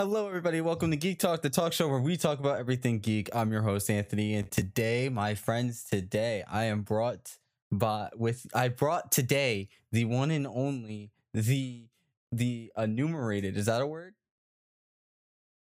[0.00, 0.62] Hello, everybody.
[0.62, 3.28] Welcome to Geek Talk, the talk show where we talk about everything geek.
[3.34, 7.36] I'm your host, Anthony, and today, my friends, today I am brought
[7.70, 11.84] by with I brought today the one and only the
[12.32, 13.58] the enumerated.
[13.58, 14.14] Is that a word?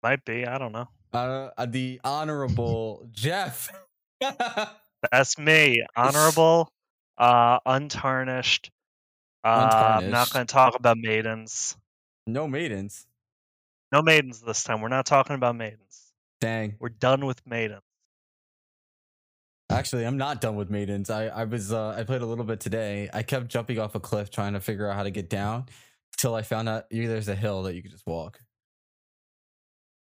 [0.01, 0.47] Might be.
[0.47, 0.87] I don't know.
[1.11, 3.73] Uh, uh, the honorable Geoff.
[5.11, 5.85] That's me.
[5.97, 6.71] Honorable,
[7.17, 8.71] uh, untarnished.
[9.43, 11.75] Uh, I'm not going to talk about maidens.
[12.25, 13.05] no maidens.
[13.93, 14.81] No maidens this time.
[14.81, 16.11] We're not talking about maidens.
[16.41, 16.75] Dang.
[16.79, 17.83] We're done with maidens.
[19.69, 21.11] Actually, I'm not done with maidens.
[21.11, 23.07] I I was uh, I played a little bit today.
[23.13, 25.67] I kept jumping off a cliff trying to figure out how to get down
[26.17, 28.39] till I found out there's a hill that you could just walk.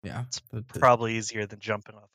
[0.02, 2.11] Yeah, It's Probably easier than jumping off.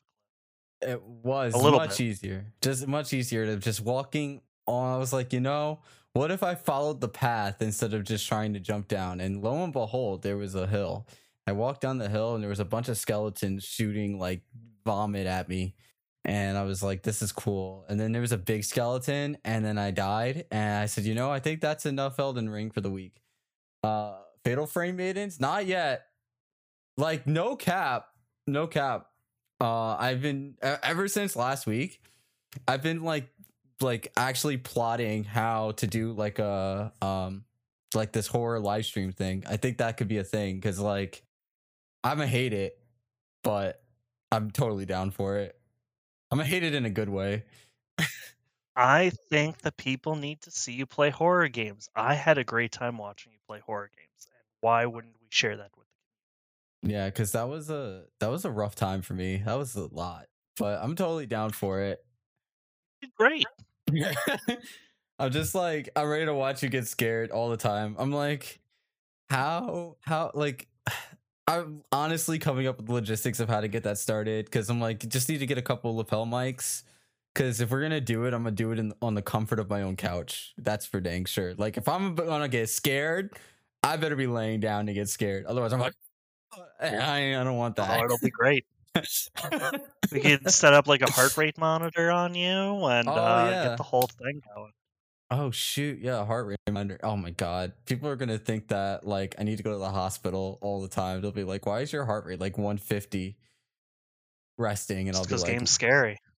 [0.80, 2.04] it was a little much bit.
[2.04, 2.46] easier.
[2.62, 4.94] Just much easier to just walking on.
[4.94, 5.80] I was like, you know,
[6.12, 9.20] what if I followed the path instead of just trying to jump down?
[9.20, 11.06] And lo and behold, there was a hill.
[11.46, 14.42] I walked down the hill and there was a bunch of skeletons shooting like
[14.84, 15.74] vomit at me.
[16.24, 17.84] And I was like, this is cool.
[17.88, 20.46] And then there was a big skeleton, and then I died.
[20.50, 23.20] And I said, you know, I think that's enough Elden Ring for the week.
[23.82, 25.40] Uh Fatal Frame Maidens?
[25.40, 26.06] Not yet.
[26.96, 28.06] Like, no cap.
[28.46, 29.08] No cap.
[29.60, 32.00] Uh I've been ever since last week,
[32.66, 33.28] I've been like
[33.82, 37.44] like actually plotting how to do like a um
[37.94, 39.44] like this horror live stream thing.
[39.46, 41.22] I think that could be a thing because like
[42.04, 42.78] I'm gonna hate it,
[43.42, 43.82] but
[44.30, 45.58] I'm totally down for it.
[46.30, 47.44] I'm gonna hate it in a good way.
[48.76, 51.88] I think the people need to see you play horror games.
[51.94, 54.28] I had a great time watching you play horror games.
[54.34, 55.86] And why wouldn't we share that with
[56.82, 56.90] them?
[56.90, 59.42] Yeah, because that was a that was a rough time for me.
[59.44, 60.26] That was a lot,
[60.58, 62.04] but I'm totally down for it.
[63.16, 63.46] Great.
[65.18, 67.94] I'm just like I'm ready to watch you get scared all the time.
[67.98, 68.60] I'm like,
[69.30, 70.68] how how like
[71.46, 75.06] I'm honestly coming up with logistics of how to get that started because I'm like
[75.08, 76.82] just need to get a couple lapel mics.
[77.34, 79.68] Because if we're gonna do it, I'm gonna do it in, on the comfort of
[79.68, 80.54] my own couch.
[80.56, 81.54] That's for dang sure.
[81.54, 83.36] Like if I'm gonna get scared,
[83.82, 85.44] I better be laying down to get scared.
[85.46, 85.94] Otherwise, I'm like,
[86.80, 88.04] I, I don't want Oh, that.
[88.04, 88.64] it'll be great.
[90.12, 93.64] We can set up like a heart rate monitor on you and Oh, uh, yeah.
[93.68, 94.72] get the whole thing going.
[95.36, 97.00] Oh shoot, yeah, heart rate reminder.
[97.02, 97.72] Oh my god.
[97.86, 100.88] People are gonna think that like I need to go to the hospital all the
[100.88, 101.20] time.
[101.20, 103.36] They'll be like, Why is your heart rate like 150
[104.56, 105.08] resting?
[105.08, 106.18] And I'll be like game's scary.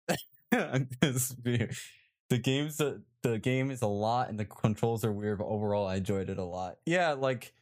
[2.29, 5.87] The game's the, the game is a lot and the controls are weird, but overall
[5.87, 6.79] I enjoyed it a lot.
[6.85, 7.53] Yeah, like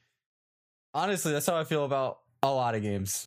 [0.94, 3.26] honestly, that's how I feel about a lot of games.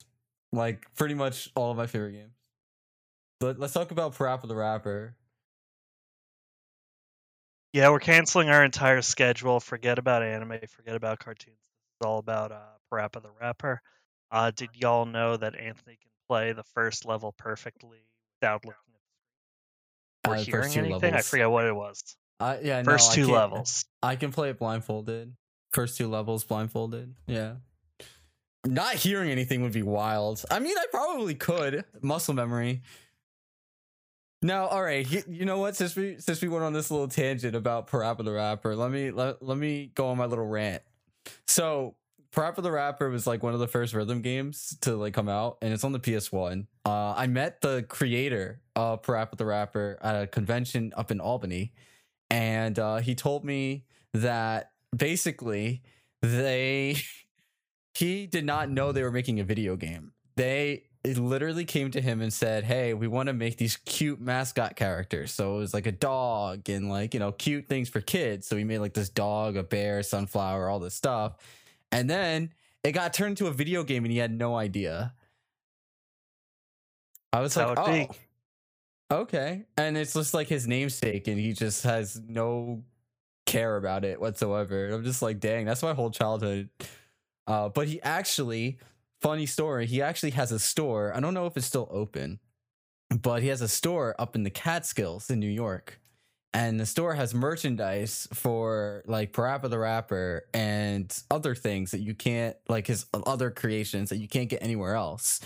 [0.51, 2.33] Like pretty much all of my favorite games.
[3.39, 5.15] But let's talk about Parappa the Rapper.
[7.73, 9.59] Yeah, we're canceling our entire schedule.
[9.59, 10.59] Forget about anime.
[10.69, 11.57] Forget about cartoons.
[11.57, 12.59] This is all about uh,
[12.91, 13.81] Parappa the Rapper.
[14.31, 17.99] Uh, did y'all know that Anthony can play the first level perfectly
[18.41, 18.79] without looking
[20.25, 21.13] at Uh, or first hearing two anything?
[21.13, 22.03] I forget what it was.
[22.39, 23.85] Uh, yeah, First no, two can't- levels.
[24.03, 25.35] I can play it blindfolded.
[25.73, 27.15] First two levels blindfolded.
[27.25, 27.55] Yeah.
[28.65, 30.43] Not hearing anything would be wild.
[30.51, 31.85] I mean, I probably could.
[32.01, 32.81] Muscle memory.
[34.41, 35.07] Now, all right.
[35.27, 35.75] You know what?
[35.75, 39.11] Since we since we went on this little tangent about Parappa the Rapper, let me
[39.11, 40.83] let, let me go on my little rant.
[41.47, 41.95] So,
[42.31, 45.57] Parappa the Rapper was like one of the first rhythm games to like come out,
[45.61, 46.67] and it's on the PS1.
[46.85, 51.73] Uh, I met the creator of Parappa the Rapper at a convention up in Albany,
[52.29, 55.81] and uh, he told me that basically
[56.21, 56.97] they
[57.95, 60.11] he did not know they were making a video game.
[60.35, 64.19] They it literally came to him and said, "Hey, we want to make these cute
[64.19, 68.01] mascot characters." So it was like a dog and like you know cute things for
[68.01, 68.47] kids.
[68.47, 71.37] So we made like this dog, a bear, sunflower, all this stuff,
[71.91, 72.53] and then
[72.83, 75.13] it got turned into a video game, and he had no idea.
[77.31, 78.09] I was That's like, "Oh, be.
[79.11, 82.83] okay," and it's just like his namesake, and he just has no
[83.47, 84.89] care about it whatsoever.
[84.89, 86.69] I'm just like, dang, that's my whole childhood.
[87.47, 88.77] Uh, but he actually,
[89.21, 91.15] funny story, he actually has a store.
[91.15, 92.39] I don't know if it's still open,
[93.09, 95.99] but he has a store up in the Catskills in New York.
[96.53, 102.15] And the store has merchandise for like Parappa the Rapper and other things that you
[102.15, 105.39] can't, like his other creations that you can't get anywhere else.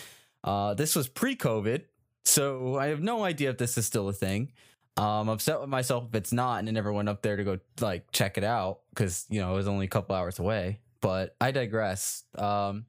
[0.43, 1.83] Uh, this was pre COVID,
[2.23, 4.53] so I have no idea if this is still a thing.
[4.97, 7.43] Um, I'm upset with myself if it's not, and I never went up there to
[7.43, 10.79] go like check it out because you know it was only a couple hours away.
[11.01, 12.23] But I digress.
[12.37, 12.85] Um,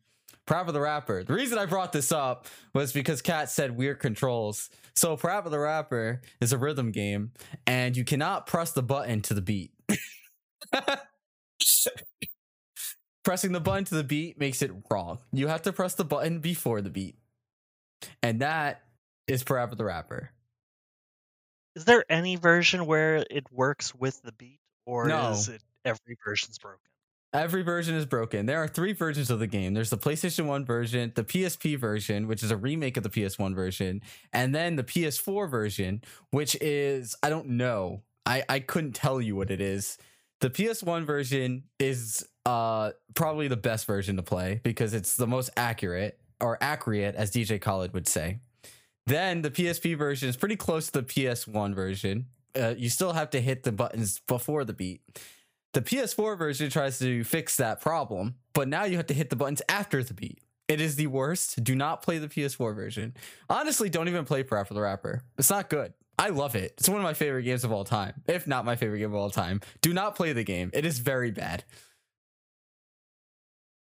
[0.53, 1.25] Parappa the Rapper.
[1.25, 4.69] The reason I brought this up was because Kat said weird controls.
[4.95, 7.33] So Parappa the Rapper is a rhythm game,
[7.67, 9.73] and you cannot press the button to the beat.
[13.25, 15.21] pressing the button to the beat makes it wrong.
[15.33, 17.17] You have to press the button before the beat.
[18.23, 18.83] And that
[19.27, 20.33] is Parappa the Rapper.
[21.77, 25.31] Is there any version where it works with the beat, or No.
[25.31, 26.92] is it every version's broken?
[27.35, 28.45] Every version is broken.
[28.45, 29.73] There are three versions of the game.
[29.73, 33.55] There's the PlayStation 1 version, the PSP version, which is a remake of the PS1
[33.55, 34.03] version,
[34.35, 38.03] and then the PS4 version, which is I don't know.
[38.27, 39.97] I I couldn't tell you what it is.
[40.41, 45.49] The PS1 version is uh probably the best version to play because it's the most
[45.57, 48.41] accurate or accurate as DJ Khaled would say.
[49.07, 52.27] Then the PSP version is pretty close to the PS1 version.
[52.55, 55.01] Uh, you still have to hit the buttons before the beat.
[55.73, 59.37] The PS4 version tries to fix that problem, but now you have to hit the
[59.37, 60.39] buttons after the beat.
[60.69, 61.65] It is the worst.
[61.65, 63.15] Do not play the PS4 version.
[63.49, 65.23] Honestly, don't even play Parappa the Rapper.
[65.39, 65.95] It's not good.
[66.19, 66.75] I love it.
[66.77, 69.17] It's one of my favorite games of all time, if not my favorite game of
[69.17, 69.61] all time.
[69.81, 70.71] Do not play the game.
[70.75, 71.65] It is very bad.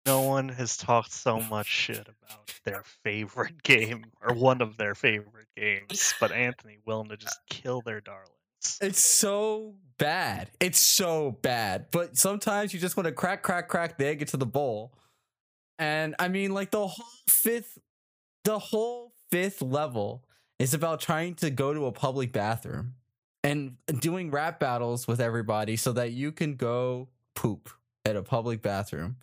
[0.06, 4.96] No one has talked so much shit about their favorite game or one of their
[4.96, 8.30] favorite games, but Anthony willing to just kill their darlings.
[8.82, 10.50] It's so bad.
[10.60, 11.88] It's so bad.
[11.92, 14.94] But sometimes you just want to crack, crack, crack the egg into the bowl.
[15.80, 17.78] And I mean, like the whole fifth,
[18.44, 20.24] the whole fifth level
[20.60, 22.94] is about trying to go to a public bathroom
[23.44, 27.70] and doing rap battles with everybody so that you can go poop
[28.06, 29.18] at a public bathroom.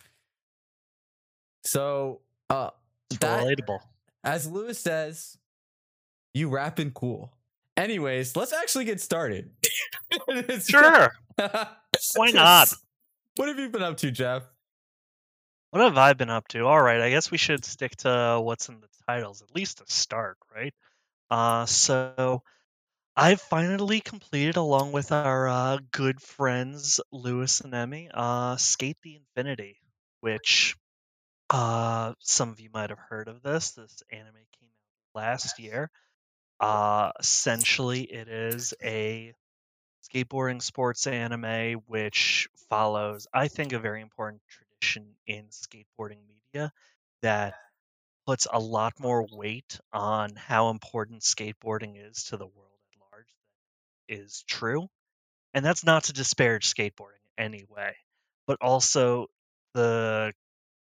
[1.63, 2.71] So, uh,
[3.19, 3.79] That- relatable.
[4.23, 5.37] as Lewis says,
[6.33, 7.33] you rapping cool.
[7.81, 9.49] Anyways, let's actually get started.
[10.67, 11.11] Sure.
[12.15, 12.73] Why not?
[13.37, 14.43] What have you been up to, Geoff?
[15.71, 16.65] What have I been up to?
[16.65, 19.85] All right, I guess we should stick to what's in the titles, at least to
[19.87, 20.73] start, right?
[21.29, 22.43] Uh, so
[23.15, 29.15] I've finally completed, along with our uh, good friends Lewis and Emmy, uh, Sk8 the
[29.15, 29.77] Infinity,
[30.19, 30.75] which
[31.49, 33.71] uh, some of you might have heard of this.
[33.71, 35.89] This anime came out last year.
[36.61, 39.33] Uh, essentially, it is a
[40.03, 46.71] skateboarding sports anime which follows, I think, a very important tradition in skateboarding media
[47.23, 47.55] that
[48.27, 53.27] puts a lot more weight on how important skateboarding is to the world at large
[54.09, 54.87] than is true.
[55.53, 57.95] And that's not to disparage skateboarding in any way,
[58.47, 59.27] but also
[59.73, 60.33] the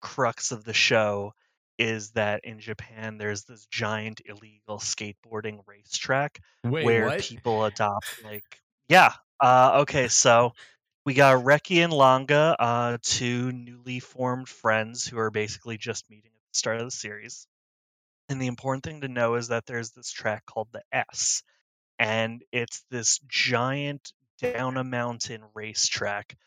[0.01, 1.33] crux of the show
[1.77, 7.21] is that in Japan there's this giant illegal skateboarding racetrack Wait, where what?
[7.21, 10.53] people adopt like yeah uh okay so
[11.05, 16.31] we got Reki and Langa, uh, two newly formed friends who are basically just meeting
[16.33, 17.45] at the start of the series.
[18.29, 21.43] And the important thing to know is that there's this track called the S,
[21.99, 26.37] and it's this giant down a mountain racetrack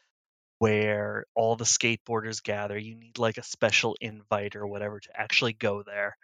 [0.59, 2.79] where all the skateboarders gather.
[2.79, 6.17] You need like a special invite or whatever to actually go there.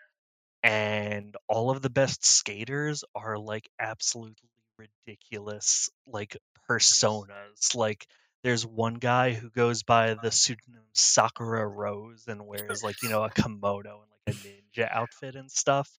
[0.62, 4.49] And all of the best skaters are like absolutely
[4.79, 6.37] ridiculous, like
[6.70, 7.75] personas.
[7.75, 8.06] Like
[8.44, 13.25] there's one guy who goes by the pseudonym Sakura Rose and wears like, you know,
[13.25, 15.90] a kimono and like a ninja outfit and stuff.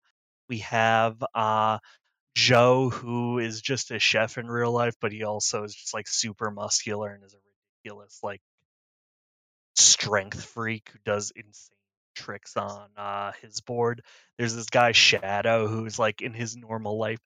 [0.49, 1.79] We have uh
[2.35, 6.07] Joe who is just a chef in real life, but he also is just like
[6.07, 7.42] super muscular and is a
[7.83, 8.41] ridiculous like
[9.75, 11.77] strength freak who does insane
[12.15, 14.03] tricks on uh his board.
[14.37, 17.19] There's this guy Shadow who's like in his normal life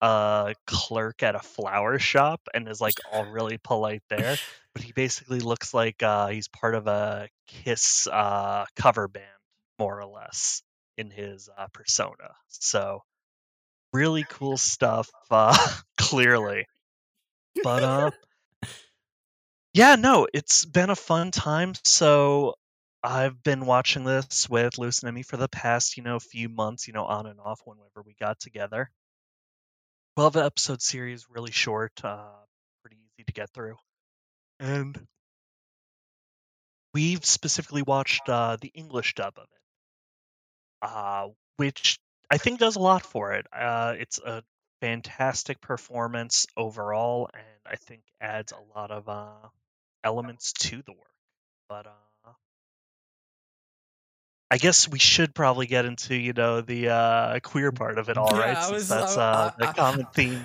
[0.00, 4.36] a clerk at a flower shop and is like all really polite there,
[4.74, 9.26] but he basically looks like uh he's part of a Kiss uh cover band
[9.78, 10.62] more or less
[10.98, 12.34] in his uh persona.
[12.48, 13.02] So
[13.92, 15.56] really cool stuff uh
[15.98, 16.66] clearly.
[17.62, 18.10] But uh
[19.74, 21.72] yeah, no, it's been a fun time.
[21.84, 22.54] So
[23.02, 26.86] I've been watching this with Luce and Emmy for the past, you know, few months,
[26.86, 28.90] you know, on and off whenever we got together.
[30.16, 32.28] 12 episode series, really short, uh,
[32.82, 33.76] pretty easy to get through.
[34.60, 35.06] And
[36.92, 41.98] we've specifically watched uh, the English dub of it, uh, which
[42.30, 43.46] I think does a lot for it.
[43.52, 44.42] Uh, it's a
[44.82, 49.48] fantastic performance overall, and I think adds a lot of uh,
[50.04, 51.08] elements to the work.
[51.68, 52.30] But uh,
[54.50, 58.18] I guess we should probably get into you know the uh, queer part of it
[58.18, 58.58] all, Yeah, right?
[58.64, 60.44] Since was- that's uh, the common theme.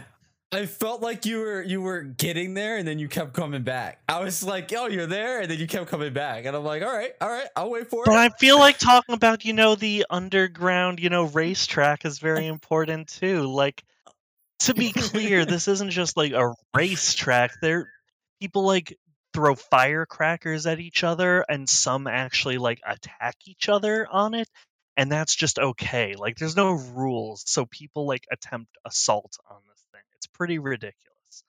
[0.53, 3.99] I felt like you were you were getting there and then you kept coming back.
[4.07, 6.83] I was like, "Oh, you're there," and then you kept coming back, and I'm like,
[6.83, 9.43] "All right, all right, I'll wait for But it." But I feel like talking about,
[9.43, 13.41] you know, the underground, you know, racetrack is very important too.
[13.47, 13.83] Like,
[14.59, 17.51] to be clear, this isn't just like a racetrack.
[17.61, 17.91] There,
[18.39, 18.97] people like
[19.37, 24.49] throw firecrackers at each other and some actually like attack each other on it
[24.97, 29.85] and that's just okay like there's no rules so people like attempt assault on this
[29.91, 31.43] thing it's pretty ridiculous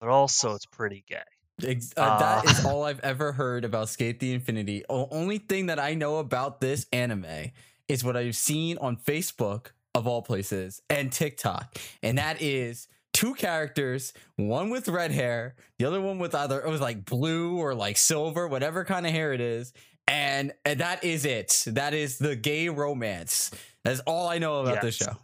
[0.00, 1.20] but also it's pretty gay
[1.64, 2.68] Ex- uh, that Uh.
[2.68, 4.82] all I've ever heard about Sk8 the Infinity.
[4.90, 7.52] O- only thing that I know about this anime
[7.88, 11.74] is what I've seen on Facebook, of all places, and TikTok.
[12.02, 16.68] And that is two characters, one with red hair, the other one with either, it
[16.68, 19.72] was like blue or like silver, whatever kind of hair it is.
[20.06, 21.64] And, and that is it.
[21.66, 23.50] That is the gay romance.
[23.84, 25.16] That's all I know about this show.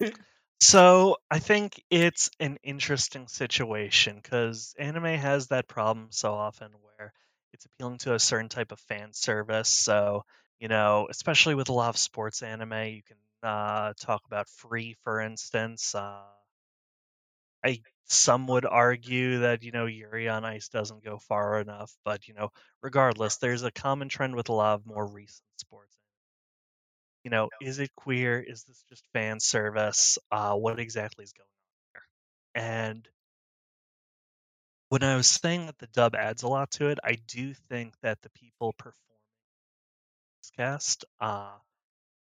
[0.64, 7.12] So I think it's an interesting situation because anime has that problem so often where
[7.52, 9.68] it's appealing to a certain type of fan service.
[9.68, 10.24] So
[10.60, 14.94] you know, especially with a lot of sports anime, you can uh, talk about Free,
[15.02, 15.96] for instance.
[15.96, 16.20] Uh,
[17.64, 22.28] I some would argue that you know Yuri on Ice doesn't go far enough, but
[22.28, 22.50] you know,
[22.82, 25.96] regardless, there's a common trend with a lot of more recent sports
[27.24, 28.40] you know, is it queer?
[28.40, 30.18] Is this just fan service?
[30.30, 32.02] Uh, what exactly is going on
[32.54, 32.84] there?
[32.84, 33.08] And
[34.88, 37.94] when I was saying that the dub adds a lot to it, I do think
[38.02, 38.96] that the people performing
[40.42, 41.52] this cast uh,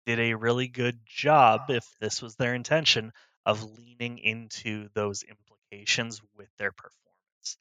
[0.07, 3.13] did a really good job, if this was their intention,
[3.45, 7.59] of leaning into those implications with their performance.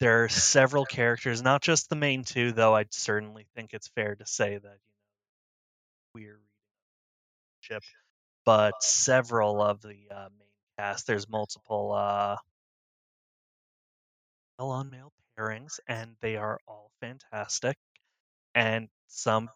[0.00, 4.14] There are several characters, not just the main two, though I'd certainly think it's fair
[4.14, 4.78] to say that, you know,
[6.12, 6.40] queer
[7.60, 7.82] ship,
[8.46, 10.48] but several of the uh, main
[10.78, 11.06] cast.
[11.06, 12.36] There's multiple uh,
[14.58, 17.76] male on male pairings, and they are all fantastic,
[18.54, 19.50] and some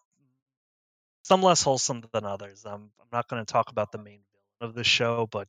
[1.23, 2.65] some less wholesome than others.
[2.65, 5.47] Um, I'm not going to talk about the main villain of the show, but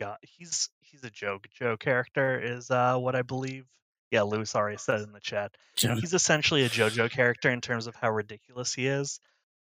[0.00, 1.46] God, he's he's a joke.
[1.52, 3.66] Joe character is uh, what I believe.
[4.10, 5.52] Yeah, Lewis already said in the chat.
[5.76, 9.20] He's essentially a JoJo character in terms of how ridiculous he is.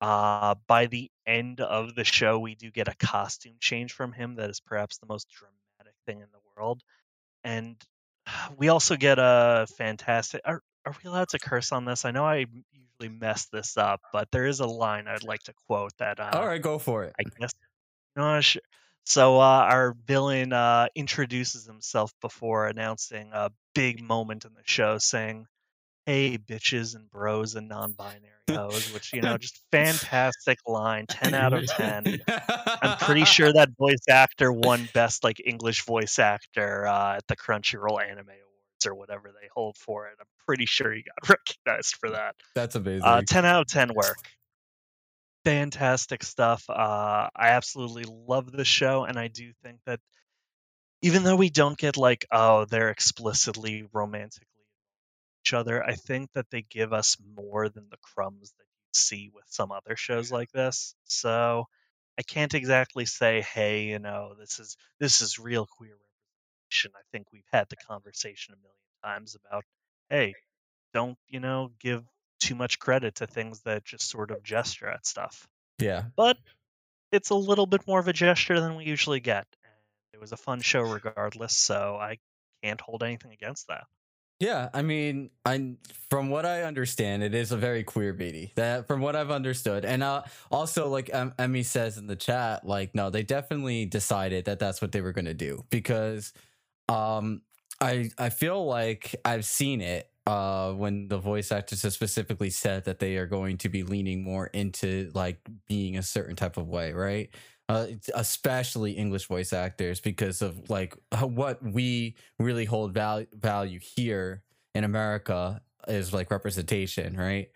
[0.01, 4.36] Uh, by the end of the show, we do get a costume change from him
[4.36, 6.82] that is perhaps the most dramatic thing in the world.
[7.46, 7.77] And
[8.58, 10.41] we also get a fantastic.
[10.44, 12.03] Are, are we allowed to curse on this?
[12.03, 15.53] I know I usually mess this up, but there is a line I'd like to
[15.67, 16.20] quote that.
[16.20, 17.13] Uh, All right, go for it.
[17.20, 17.53] I guess.
[18.17, 18.62] No, sure.
[19.06, 24.98] So uh, our villain uh, introduces himself before announcing a big moment in the show,
[24.98, 25.46] saying,
[26.08, 31.54] "Hey, bitches and bros and non-binary hoes," which you know, just fantastic line, ten out
[31.54, 32.20] of ten.
[32.28, 37.36] I'm pretty sure that voice actor won best like English voice actor uh, at the
[37.36, 40.16] Crunchyroll Anime Awards or whatever they hold for it.
[40.20, 41.30] I'm pretty sure he got
[41.68, 42.36] recognized for that.
[42.56, 43.04] That's amazing.
[43.04, 44.18] Uh, 10 out of 10 work.
[45.46, 46.70] Fantastic stuff.
[46.70, 50.02] Uh, I absolutely love the show, and I do think that
[51.02, 54.48] even though we don't get like, oh, they're explicitly romantically
[55.44, 59.32] each other, I think that they give us more than the crumbs that you see
[59.34, 60.96] with some other shows like this.
[61.06, 61.66] So
[62.20, 65.96] I can't exactly say, hey, you know, this is this is real queer
[66.72, 66.92] representation.
[66.98, 69.66] I think we've had the conversation a million times about,
[70.10, 70.36] hey,
[70.94, 72.04] don't you know give
[72.46, 75.48] too much credit to things that just sort of gesture at stuff.
[75.80, 76.04] yeah.
[76.16, 76.38] But
[77.12, 79.48] it's a little bit more of a gesture than we usually get.
[80.14, 82.20] It was a fun show regardless, so I
[82.64, 83.86] can't hold anything against that.
[84.40, 85.75] Yeah, I mean, I
[86.10, 88.54] from what I understand, it is a very queerbaity.
[88.56, 92.66] That from what I've understood, and uh, also like um, Emmy says in the chat,
[92.66, 96.34] like no, they definitely decided that that's what they were gonna do because,
[96.90, 97.44] um,
[97.80, 102.86] I I feel like I've seen it uh when the voice actors have specifically said
[102.86, 106.67] that they are going to be leaning more into like being a certain type of
[106.67, 107.29] way, right?
[107.70, 114.44] uh, especially English voice actors, because of like what we really hold value value here
[114.75, 117.50] in America is like representation, right?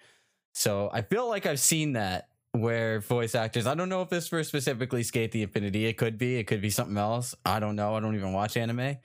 [0.53, 3.67] So I feel like I've seen that where voice actors.
[3.67, 5.85] I don't know if this for specifically Sk8 the Infinity.
[5.85, 6.37] It could be.
[6.37, 7.35] It could be something else.
[7.45, 7.95] I don't know.
[7.95, 8.97] I don't even watch anime.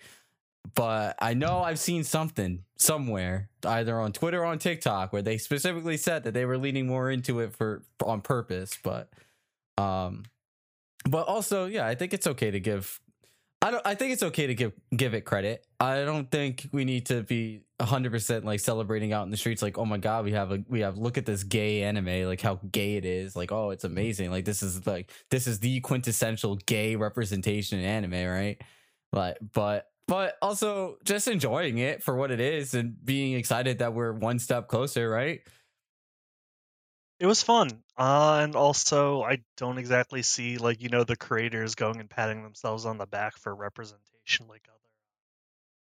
[0.75, 5.37] But I know I've seen something somewhere, either on Twitter or on TikTok, where they
[5.37, 8.79] specifically said that they were leaning more into it for on purpose.
[8.83, 9.11] But
[9.77, 10.25] um
[11.09, 13.01] but also yeah i think it's okay to give
[13.63, 16.85] i don't i think it's okay to give give it credit i don't think we
[16.85, 20.33] need to be 100% like celebrating out in the streets like oh my god we
[20.33, 23.51] have a we have look at this gay anime like how gay it is like
[23.51, 28.27] oh it's amazing like this is like this is the quintessential gay representation in anime
[28.27, 28.63] right
[29.13, 33.95] like but but also just enjoying it for what it is and being excited that
[33.95, 35.41] we're one step closer right
[37.21, 37.83] It was fun.
[37.97, 42.43] Uh, and also, I don't exactly see, like, you know, the creators going and patting
[42.43, 44.91] themselves on the back for representation like other,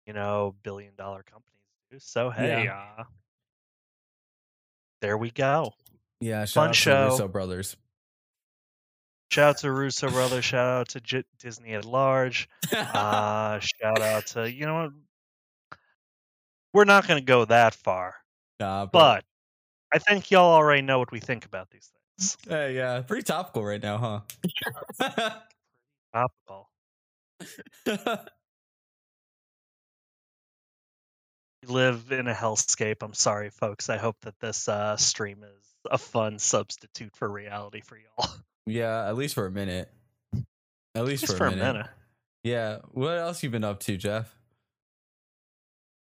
[0.07, 1.61] you know, billion dollar companies
[1.91, 1.97] do.
[1.99, 3.03] So hey, uh,
[5.01, 5.73] there we go.
[6.19, 7.09] Yeah, shout Fun out show.
[7.09, 7.77] Russo brothers.
[9.29, 10.43] Shout out to Russo brothers.
[10.45, 12.49] Shout out to J- Disney at large.
[12.71, 14.91] Uh, shout out to you know what?
[16.73, 18.15] We're not going to go that far,
[18.59, 19.23] nah, but
[19.91, 22.37] I think y'all already know what we think about these things.
[22.47, 24.23] hey, yeah, pretty topical right now,
[24.99, 24.99] huh?
[26.13, 26.69] Topical.
[31.63, 32.97] We live in a hellscape.
[33.01, 33.89] I'm sorry, folks.
[33.89, 38.29] I hope that this uh, stream is a fun substitute for reality for y'all.
[38.65, 39.89] yeah, at least for a minute.
[40.95, 41.87] At least, for, for a, minute.
[42.43, 42.79] Yeah.
[42.91, 44.35] What else you been up to, Geoff?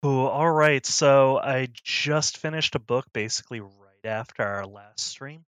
[0.04, 0.84] Ooh, all right.
[0.86, 5.44] So I just finished a book basically right after our last stream.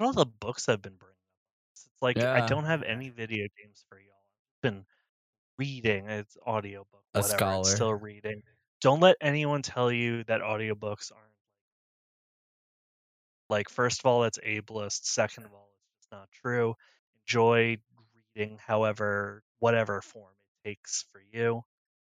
[0.00, 1.72] All the books I've been bringing up.
[1.74, 4.12] It's like I don't have any video games for y'all.
[4.56, 4.84] I've been
[5.58, 6.08] reading.
[6.08, 7.36] It's audiobook, A whatever.
[7.36, 7.60] scholar.
[7.60, 8.42] It's still reading.
[8.80, 11.31] Don't let anyone tell you that audiobooks aren't
[13.52, 15.04] like first of all, it's ableist.
[15.04, 16.74] Second of all, it's just not true.
[17.28, 17.76] Enjoy
[18.34, 20.32] reading however whatever form
[20.64, 21.62] it takes for you.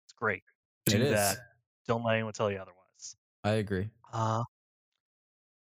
[0.05, 0.45] It's great.
[0.87, 1.11] Do is.
[1.11, 1.39] that.
[1.89, 3.17] Don't let anyone tell you otherwise.
[3.43, 3.89] I agree.
[4.13, 4.45] Uh,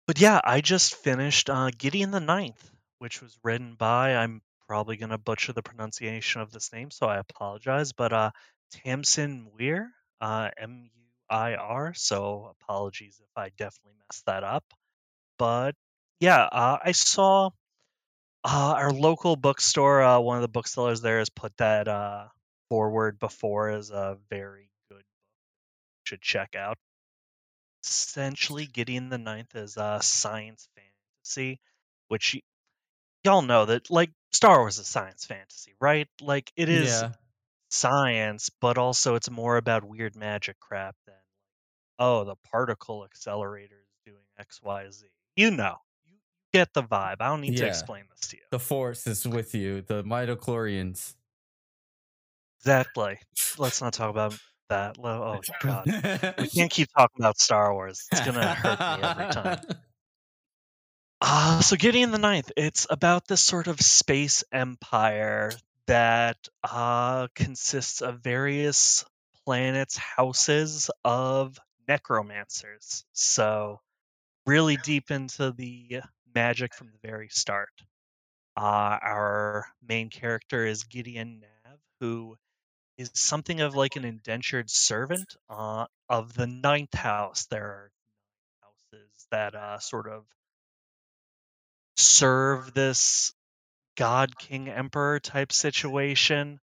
[0.06, 4.96] but yeah, I just finished uh, Gideon the Ninth, which was written by, I'm probably
[4.96, 8.30] going to butcher the pronunciation of this name, so I apologize, but uh,
[8.74, 14.64] Tamsyn Muir, uh, M U I R, so apologies if I definitely messed that up.
[15.38, 15.74] But
[16.20, 17.50] yeah, uh, I saw
[18.44, 22.28] uh, our local bookstore, uh, one of the booksellers there has put that uh,
[22.68, 25.04] forward before as a very good book
[26.04, 26.78] should check out
[27.84, 31.60] essentially Gideon the Ninth is uh, science fantasy,
[32.08, 32.42] which y-
[33.24, 36.08] y'all know that like Star Wars is science fantasy, right?
[36.20, 37.12] Like it is Yeah.
[37.70, 41.16] science, but also it's more about weird magic crap than
[41.98, 45.06] oh the particle accelerator is doing X Y Z.
[45.38, 46.14] You know, you
[46.52, 47.18] get the vibe.
[47.20, 48.42] I don't need to explain this to you.
[48.50, 49.82] The force is with you.
[49.82, 51.14] The midichlorians.
[52.58, 53.20] Exactly.
[53.56, 54.36] Let's not talk about
[54.68, 54.96] that.
[54.98, 55.86] Oh god,
[56.40, 58.08] we can't keep talking about Star Wars.
[58.10, 59.60] It's gonna hurt me every time.
[61.20, 65.52] Uh, so Gideon the Ninth, it's about this sort of space empire
[65.86, 69.04] that uh, consists of various
[69.44, 73.04] planets, houses of necromancers.
[73.12, 73.78] So
[74.48, 76.00] really deep into the
[76.34, 77.68] magic from the very start.
[78.56, 82.36] Uh, our main character is Gideon Nav, who
[82.96, 87.46] is something of like an indentured servant uh, of the ninth house.
[87.50, 87.90] There are
[88.62, 90.24] houses that uh, sort of
[91.98, 93.34] serve this
[93.96, 96.58] god king emperor type situation.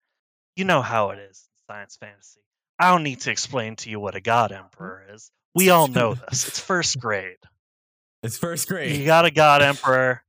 [0.56, 2.40] You know how it is in science fantasy.
[2.78, 5.30] I don't need to explain to you what a god emperor is.
[5.54, 6.48] We all know this.
[6.48, 7.36] It's first grade.
[8.24, 8.96] It's first grade.
[8.96, 10.22] You got a god emperor.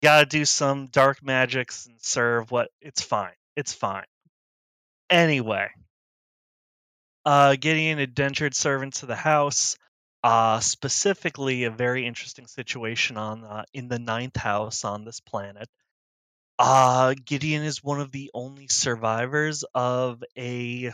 [0.00, 2.70] You got to do some dark magics and serve what.
[2.80, 3.34] It's fine.
[3.56, 4.06] It's fine.
[5.10, 5.68] Anyway,
[7.26, 9.76] uh, Gideon an indentured servant to the house.
[10.24, 15.68] Uh, specifically, a very interesting situation on uh, in the ninth house on this planet.
[16.58, 20.92] Uh, Gideon is one of the only survivors of a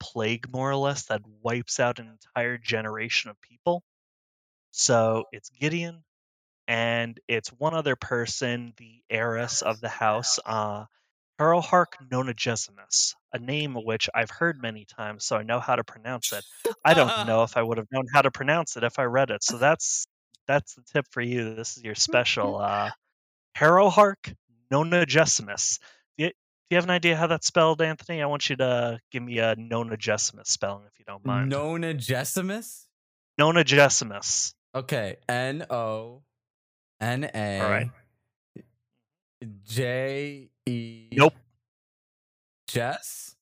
[0.00, 3.84] plague, more or less, that wipes out an entire generation of people.
[4.76, 6.02] So it's Gideon,
[6.66, 10.86] and it's one other person, the heiress of the house, uh,
[11.40, 16.32] Harrowhark Nonagesimus, a name which I've heard many times, so I know how to pronounce
[16.32, 16.44] it.
[16.84, 19.30] I don't know if I would have known how to pronounce it if I read
[19.30, 19.44] it.
[19.44, 20.08] So that's
[20.48, 21.54] that's the tip for you.
[21.54, 22.90] This is your special uh,
[23.56, 24.34] Harrowhark
[24.72, 25.78] Nonagesimus.
[26.18, 26.34] Do you, do
[26.70, 28.22] you have an idea how that's spelled, Anthony?
[28.22, 31.52] I want you to give me a Nonagesimus spelling if you don't mind.
[31.52, 32.86] Nonagesimus?
[33.40, 34.54] Nonagesimus.
[34.74, 35.16] Okay.
[35.28, 36.22] N O
[37.00, 37.60] N A.
[37.60, 37.90] All right.
[39.64, 41.08] J E.
[41.12, 41.34] Nope.
[42.68, 43.36] Jess?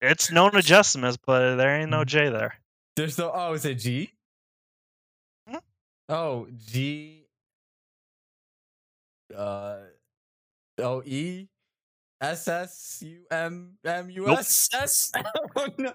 [0.00, 2.06] It's Nonagesimus, but there ain't no Mm.
[2.06, 2.54] J there.
[2.96, 3.30] There's no.
[3.34, 4.12] Oh, is it G?
[5.48, 5.60] Mhm.
[6.08, 7.26] Oh, G.
[9.34, 9.78] Uh.
[10.78, 11.48] O E.
[12.20, 15.12] S S U M M U S S.
[15.56, 15.92] Oh, no.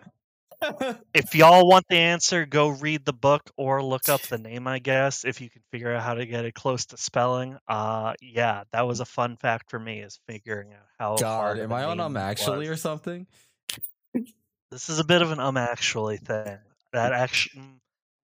[1.14, 4.80] If y'all want the answer, go read the book or look up the name, I
[4.80, 7.58] guess, if you can figure out how to get it close to spelling.
[7.68, 11.74] Uh yeah, that was a fun fact for me is figuring out how God, am
[11.74, 12.82] I on um actually or was.
[12.82, 13.28] something?
[14.70, 16.60] This is a bit of an um actually thing.
[16.94, 17.80] That actually I'm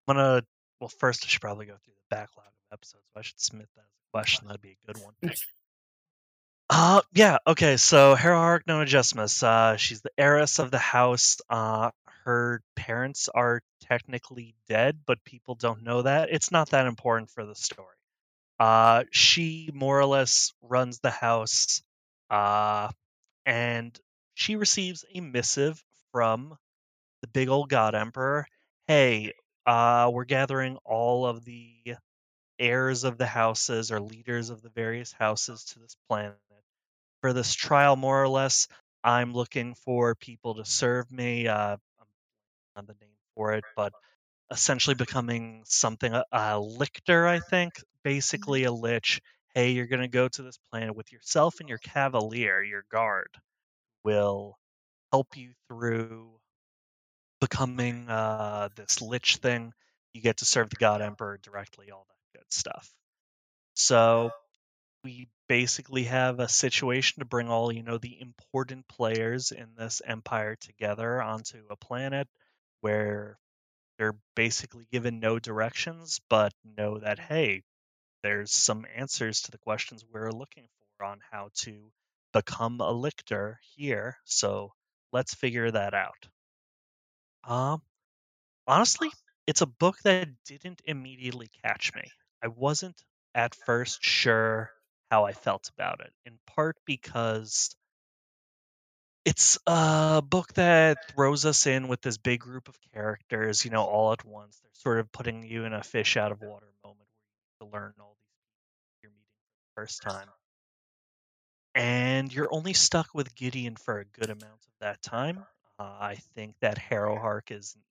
[0.06, 0.42] gonna
[0.80, 3.04] well first I should probably go through the backlog of episodes.
[3.16, 4.46] I should submit that as a question.
[4.46, 5.14] That'd be a good one.
[6.70, 11.38] Uh yeah, okay, so Harrowhark Nonagesimus, uh she's the heiress of the house.
[11.50, 11.90] Uh
[12.28, 16.28] her parents are technically dead, but people don't know that.
[16.30, 17.96] It's not that important for the story.
[18.60, 21.82] Uh, she more or less runs the house,
[22.28, 22.90] uh,
[23.46, 23.98] and
[24.34, 26.54] she receives a missive from
[27.22, 28.46] the big old god emperor.
[28.86, 29.32] Hey,
[29.64, 31.96] uh, we're gathering all of the
[32.58, 36.36] heirs of the houses or leaders of the various houses to this planet
[37.22, 38.68] for this trial, more or less.
[39.02, 41.48] I'm looking for people to serve me.
[41.48, 41.78] Uh,
[42.86, 43.92] the name for it, but
[44.50, 49.20] essentially becoming something a, a lictor, I think, basically a lich.
[49.54, 53.30] Hey, you're gonna go to this planet with yourself and your cavalier, your guard,
[54.04, 54.58] will
[55.12, 56.30] help you through
[57.40, 59.72] becoming uh, this lich thing.
[60.12, 62.92] You get to serve the God Emperor directly, all that good stuff.
[63.74, 64.30] So
[65.04, 70.02] we basically have a situation to bring all you know the important players in this
[70.04, 72.28] empire together onto a planet
[72.80, 73.38] where
[73.98, 77.62] they're basically given no directions but know that hey
[78.22, 80.66] there's some answers to the questions we're looking
[80.98, 81.90] for on how to
[82.32, 84.72] become a lictor here so
[85.12, 86.28] let's figure that out.
[87.44, 87.82] Um
[88.66, 89.10] honestly
[89.46, 92.02] it's a book that didn't immediately catch me.
[92.42, 93.02] I wasn't
[93.34, 94.70] at first sure
[95.10, 97.74] how I felt about it, in part because
[99.28, 103.82] it's a book that throws us in with this big group of characters, you know,
[103.82, 104.58] all at once.
[104.62, 107.68] They're sort of putting you in a fish out of water moment where you have
[107.68, 110.28] to learn all these you're meeting for the first time.
[111.74, 115.44] And you're only stuck with Gideon for a good amount of that time.
[115.78, 117.82] Uh, I think that Harrowhark is an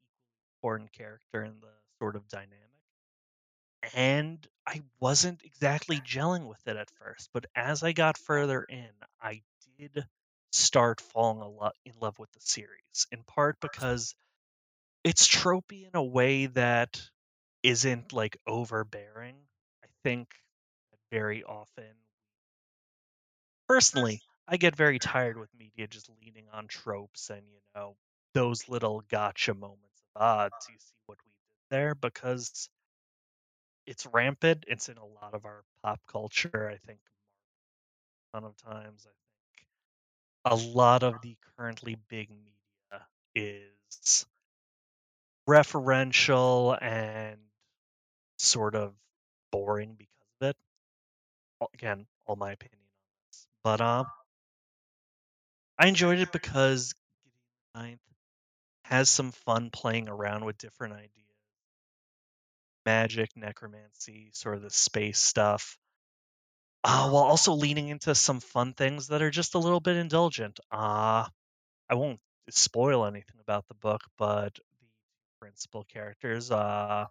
[0.57, 1.67] important character in the
[1.99, 2.67] sort of dynamic
[3.95, 8.89] and I wasn't exactly gelling with it at first, but as I got further in,
[9.21, 9.41] I
[9.77, 10.05] did
[10.57, 14.15] start falling a lot in love with the series, in part because
[15.03, 17.01] it's tropey in a way that
[17.63, 19.35] isn't like overbearing.
[19.83, 20.29] I think
[21.11, 21.85] very often
[23.67, 27.95] personally, I get very tired with media just leaning on tropes and, you know,
[28.33, 31.95] those little gotcha moments of ah, do you see what we did there?
[31.95, 32.69] Because
[33.85, 34.65] it's rampant.
[34.67, 36.69] It's in a lot of our pop culture.
[36.69, 36.99] I think
[38.33, 39.07] a ton of times.
[39.07, 39.11] I
[40.51, 43.05] a lot of the currently big media
[43.35, 44.25] is
[45.47, 47.37] referential and
[48.37, 48.93] sort of
[49.51, 50.55] boring because of it.
[51.73, 54.05] Again, all my opinion on this, but um,
[55.79, 56.93] I enjoyed it because
[57.75, 57.99] Ninth
[58.83, 61.11] has some fun playing around with different ideas
[62.87, 65.77] magic, necromancy, sort of the space stuff,
[66.83, 70.59] uh, while also leaning into some fun things that are just a little bit indulgent.
[70.71, 71.25] Uh,
[71.89, 74.87] I won't spoil anything about the book, but the
[75.39, 77.05] principal characters, uh,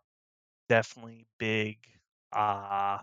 [0.69, 1.79] definitely big
[2.33, 2.99] uh,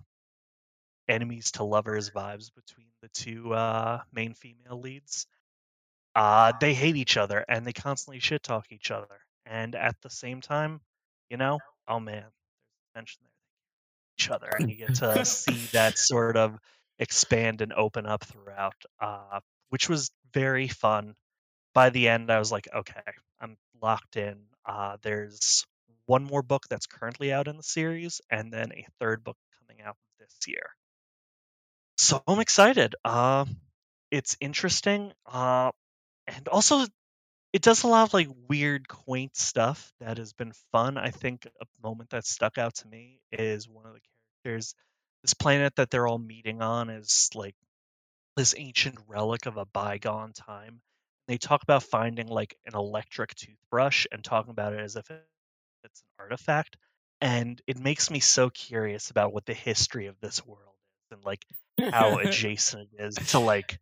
[1.07, 5.27] enemies to lovers vibes between the two uh, main female leads.
[6.15, 9.19] Uh, they hate each other and they constantly shit talk each other.
[9.45, 10.79] And at the same time,
[11.29, 12.25] you know, oh man,
[12.95, 13.32] mention there
[14.17, 16.57] each other and you get to see that sort of
[16.99, 21.15] expand and open up throughout uh, which was very fun.
[21.73, 23.01] By the end i was like okay
[23.41, 25.65] i'm locked in uh, there's
[26.05, 29.83] one more book that's currently out in the series and then a third book coming
[29.83, 30.69] out this year.
[31.97, 33.45] So i'm excited uh,
[34.11, 35.71] it's interesting uh,
[36.27, 36.85] and also
[37.53, 40.97] it does a lot of like weird, quaint stuff that has been fun.
[40.97, 44.01] I think a moment that stuck out to me is one of the
[44.43, 44.73] characters.
[45.21, 47.55] This planet that they're all meeting on is like
[48.35, 50.81] this ancient relic of a bygone time.
[51.27, 56.01] They talk about finding like an electric toothbrush and talking about it as if it's
[56.01, 56.75] an artifact.
[57.21, 60.75] And it makes me so curious about what the history of this world
[61.11, 61.45] is and like
[61.91, 63.79] how adjacent it is to like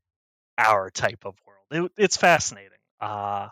[0.57, 1.85] our type of world.
[1.85, 2.77] It, it's fascinating.
[2.99, 3.47] Uh,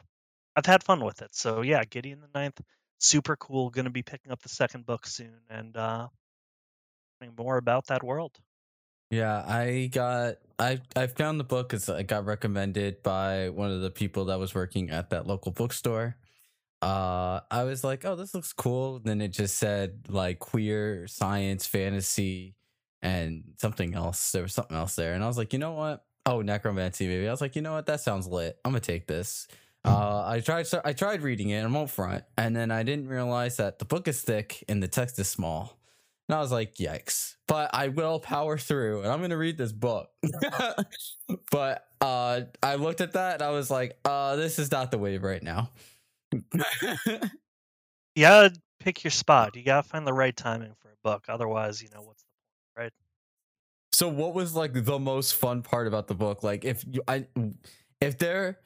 [0.59, 1.29] I've had fun with it.
[1.31, 2.59] So yeah, Gideon the Ninth,
[2.97, 3.69] super cool.
[3.69, 6.09] Going to be picking up the second book soon and uh,
[7.37, 8.37] more about that world.
[9.09, 13.79] Yeah, I got I I found the book because I got recommended by one of
[13.79, 16.17] the people that was working at that local bookstore.
[16.81, 18.99] Uh, I was like, oh, this looks cool.
[18.99, 22.55] Then it just said like queer science fantasy
[23.01, 24.33] and something else.
[24.33, 26.03] There was something else there, and I was like, you know what?
[26.25, 27.29] Oh, necromancy, maybe.
[27.29, 27.85] I was like, you know what?
[27.85, 28.59] That sounds lit.
[28.65, 29.47] I'm gonna take this.
[29.85, 30.67] Uh, I tried.
[30.83, 31.63] I tried reading it.
[31.63, 34.87] I'm up front, and then I didn't realize that the book is thick and the
[34.87, 35.79] text is small.
[36.27, 39.71] And I was like, "Yikes!" But I will power through, and I'm gonna read this
[39.71, 40.09] book.
[41.51, 44.97] but uh, I looked at that and I was like, "Uh, this is not the
[44.97, 45.71] wave right now."
[48.15, 49.55] You gotta pick your spot.
[49.55, 51.25] You gotta find the right timing for a book.
[51.29, 52.27] Otherwise, you know what's the
[52.81, 52.93] point, right?
[53.99, 56.43] so what was like the most fun part about the book?
[56.43, 57.25] Like if you I
[57.99, 58.59] if there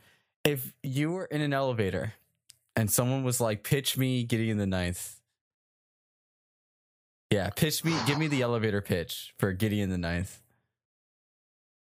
[0.43, 2.13] if you were in an elevator
[2.75, 5.19] and someone was like, pitch me Gideon the Ninth.
[7.29, 10.39] Yeah, pitch me give me the elevator pitch for Gideon the Ninth.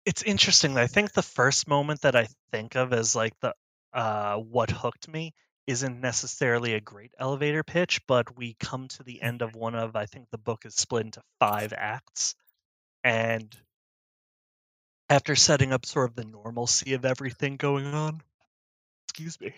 [0.06, 0.78] It's interesting.
[0.78, 3.54] I think the first moment that I think of as like the
[3.94, 5.34] uh what hooked me
[5.66, 9.96] isn't necessarily a great elevator pitch, but we come to the end of one of
[9.96, 12.36] I think the book is split into five acts.
[13.04, 13.56] And
[15.10, 18.22] after setting up sort of the normalcy of everything going on,
[19.10, 19.54] excuse me.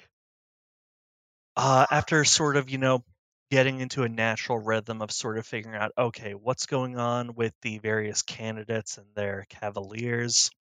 [1.58, 3.04] Uh after sort of, you know,
[3.50, 7.54] getting into a natural rhythm of sort of figuring out, okay, what's going on with
[7.62, 10.52] the various candidates and their cavaliers,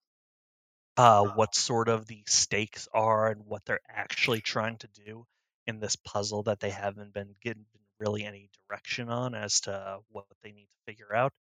[0.97, 5.25] uh, what sort of the stakes are and what they're actually trying to do
[5.67, 7.65] in this puzzle that they haven't been given
[7.97, 11.31] really any direction on as to what they need to figure out.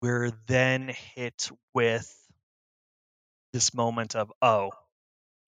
[0.00, 2.08] We're then hit with
[3.52, 4.70] this moment of, oh,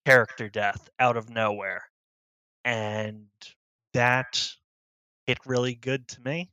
[0.05, 1.85] character death out of nowhere.
[2.65, 3.27] And
[3.95, 4.49] that
[5.27, 6.51] hit really good to me.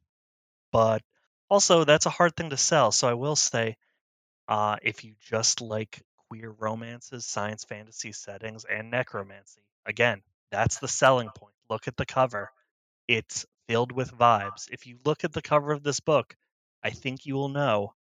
[0.71, 1.01] But
[1.49, 2.91] also, that's a hard thing to sell.
[2.91, 3.77] So I will say,
[4.47, 10.87] uh, if you just like queer romances, science fantasy settings, and necromancy, again, that's the
[10.87, 11.55] selling point.
[11.69, 12.51] Look at the cover.
[13.07, 14.67] It's filled with vibes.
[14.71, 16.35] If you look at the cover of this book,
[16.83, 17.93] I think you will know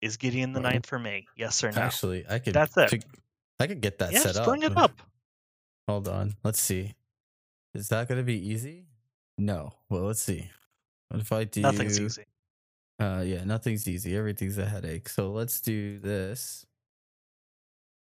[0.00, 0.60] is Gideon the.
[0.60, 1.26] Ninth for me?
[1.36, 1.80] Yes or no?
[1.80, 2.90] Actually, I could That's it.
[2.90, 3.04] fig-
[3.60, 4.46] I could get that set up.
[4.46, 5.02] bring it up.
[5.86, 6.34] Hold on.
[6.42, 6.94] Let's see.
[7.74, 8.86] Is that gonna be easy?
[9.36, 9.72] No.
[9.88, 10.50] Well, let's see.
[11.10, 12.24] What if I do Nothing's easy.
[12.98, 14.16] Uh yeah, nothing's easy.
[14.16, 15.08] Everything's a headache.
[15.08, 16.64] So let's do this.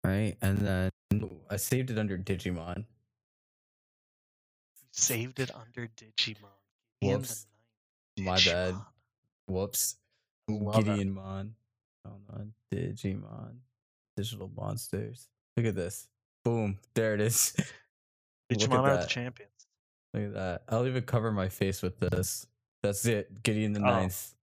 [0.04, 0.36] Right?
[0.40, 2.84] And then ooh, I saved it under Digimon.
[4.92, 6.36] Saved it under Digimon.
[7.02, 7.46] Whoops.
[8.16, 8.74] the My bad.
[9.46, 9.96] Whoops.
[10.48, 10.90] Love it.
[10.90, 11.54] Gideon Mon.
[12.06, 12.52] Hold on.
[12.72, 13.56] Digimon.
[14.16, 15.28] Digital monsters.
[15.56, 16.08] Look at this.
[16.44, 16.78] Boom.
[16.94, 17.54] There it is.
[17.58, 17.66] Look
[18.62, 19.50] at Digimon are the champions.
[20.14, 20.62] Look at that.
[20.68, 22.46] I'll even cover my face with this.
[22.82, 23.42] That's it.
[23.42, 23.84] Gideon the Oh.
[23.84, 24.34] Ninth.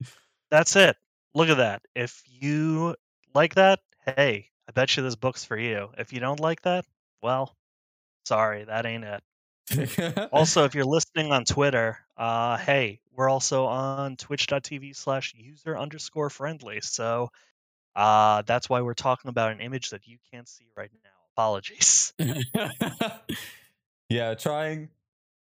[0.50, 0.96] That's it.
[1.34, 1.82] Look at that.
[1.94, 2.94] If you
[3.34, 5.90] like that, hey, I bet you this book's for you.
[5.98, 6.86] If you don't like that,
[7.22, 7.54] well,
[8.24, 9.22] sorry, that ain't it.
[10.32, 16.30] Also, if you're listening on Twitter, uh, hey, we're also on twitch.tv slash user underscore
[16.30, 16.80] friendly.
[16.80, 17.30] So
[17.98, 21.10] uh, that's why we're talking about an image that you can't see right now.
[21.34, 22.12] Apologies.
[24.08, 24.90] yeah, trying.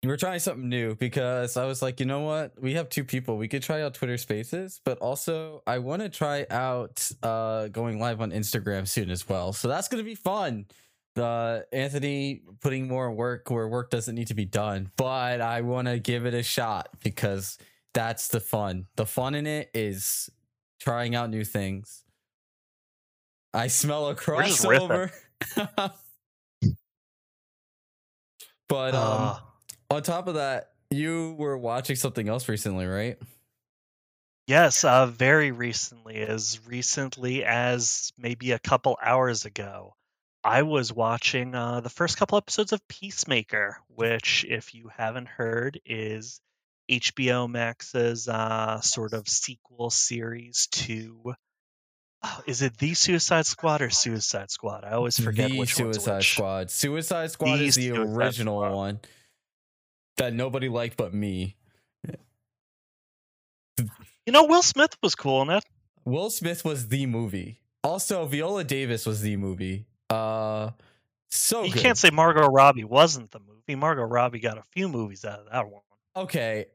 [0.03, 2.61] We're trying something new because I was like, you know what?
[2.61, 3.37] We have two people.
[3.37, 7.99] We could try out Twitter Spaces, but also I want to try out uh going
[7.99, 9.53] live on Instagram soon as well.
[9.53, 10.65] So that's gonna be fun.
[11.15, 15.87] The Anthony putting more work where work doesn't need to be done, but I want
[15.87, 17.57] to give it a shot because
[17.93, 18.87] that's the fun.
[18.97, 20.29] The fun in it is
[20.81, 22.02] trying out new things.
[23.53, 25.11] I smell a We're just riffing.
[25.55, 25.93] crossover.
[28.69, 29.39] but um Uh,
[29.89, 33.17] on top of that, you were watching something else recently, right?
[34.47, 39.95] yes, uh, very recently, as recently as maybe a couple hours ago,
[40.43, 45.79] I was watching uh, the first couple episodes of Peacemaker, which, if you haven't heard,
[45.85, 46.41] is
[46.91, 51.33] HBO Max's uh, sort of sequel series to.
[52.23, 54.83] Oh, is it the Suicide Squad or Suicide Squad?
[54.83, 56.33] I always forget the which one's Suicide which.
[56.33, 56.71] Squad.
[56.71, 58.75] Suicide Squad The is the Suicide original Squad.
[58.75, 58.99] one
[60.17, 61.55] that nobody liked but me.
[64.25, 65.63] You know, Will Smith was cool in it.
[66.05, 67.59] Will Smith was the movie.
[67.83, 69.85] Also, Viola Davis was the movie.
[70.09, 70.71] Uh
[71.29, 71.81] so you good.
[71.81, 73.75] can't say Margot Robbie wasn't the movie.
[73.75, 75.81] Margot Robbie got a few movies out of that one.
[76.15, 76.67] Okay.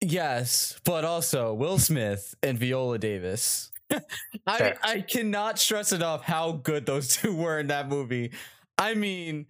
[0.00, 3.70] Yes, but also Will Smith and Viola Davis.
[4.46, 8.32] I I cannot stress enough how good those two were in that movie.
[8.76, 9.46] I mean,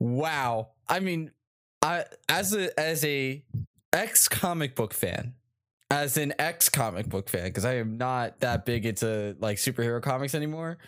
[0.00, 0.68] wow.
[0.88, 1.30] I mean,
[1.82, 3.42] I as a as a
[3.92, 5.34] ex comic book fan,
[5.90, 10.02] as an ex comic book fan, because I am not that big into like superhero
[10.02, 10.78] comics anymore.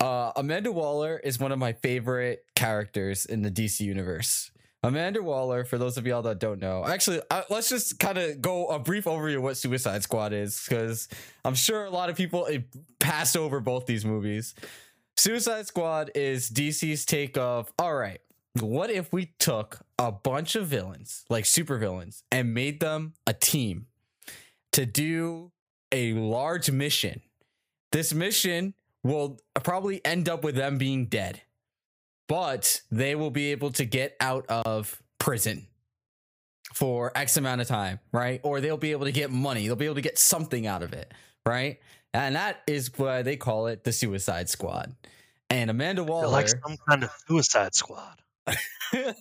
[0.00, 4.52] Uh, Amanda Waller is one of my favorite characters in the DC universe.
[4.82, 8.66] Amanda Waller, for those of y'all that don't know, actually, let's just kind of go
[8.66, 11.08] a brief overview of what Suicide Squad is, because
[11.44, 12.60] I'm sure a lot of people eh,
[13.00, 14.54] passed over both these movies.
[15.16, 18.20] Suicide Squad is DC's take of, all right,
[18.60, 23.86] what if we took a bunch of villains, like supervillains, and made them a team
[24.72, 25.50] to do
[25.90, 27.20] a large mission?
[27.90, 31.42] This mission will probably end up with them being dead.
[32.28, 35.66] But they will be able to get out of prison
[36.74, 38.40] for X amount of time, right?
[38.44, 39.66] Or they'll be able to get money.
[39.66, 41.12] They'll be able to get something out of it,
[41.44, 41.78] right?
[42.14, 44.94] And that is why they call it the Suicide Squad.
[45.50, 48.22] And Amanda They're Waller, like some kind of Suicide Squad.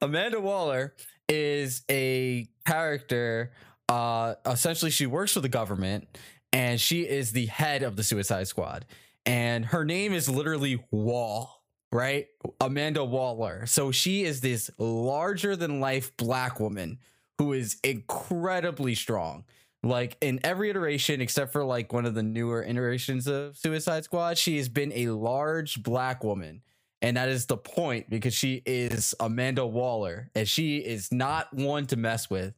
[0.00, 0.94] Amanda Waller
[1.28, 3.52] is a character.
[3.88, 6.06] Uh, essentially, she works for the government,
[6.52, 8.84] and she is the head of the Suicide Squad.
[9.24, 11.57] And her name is literally Wall,
[11.92, 12.26] right?
[12.60, 13.66] Amanda Waller.
[13.66, 16.98] So she is this larger than life black woman
[17.38, 19.44] who is incredibly strong.
[19.82, 24.36] Like in every iteration, except for like one of the newer iterations of Suicide Squad,
[24.36, 26.62] she has been a large black woman.
[27.00, 31.86] And that is the point because she is Amanda Waller and she is not one
[31.86, 32.54] to mess with.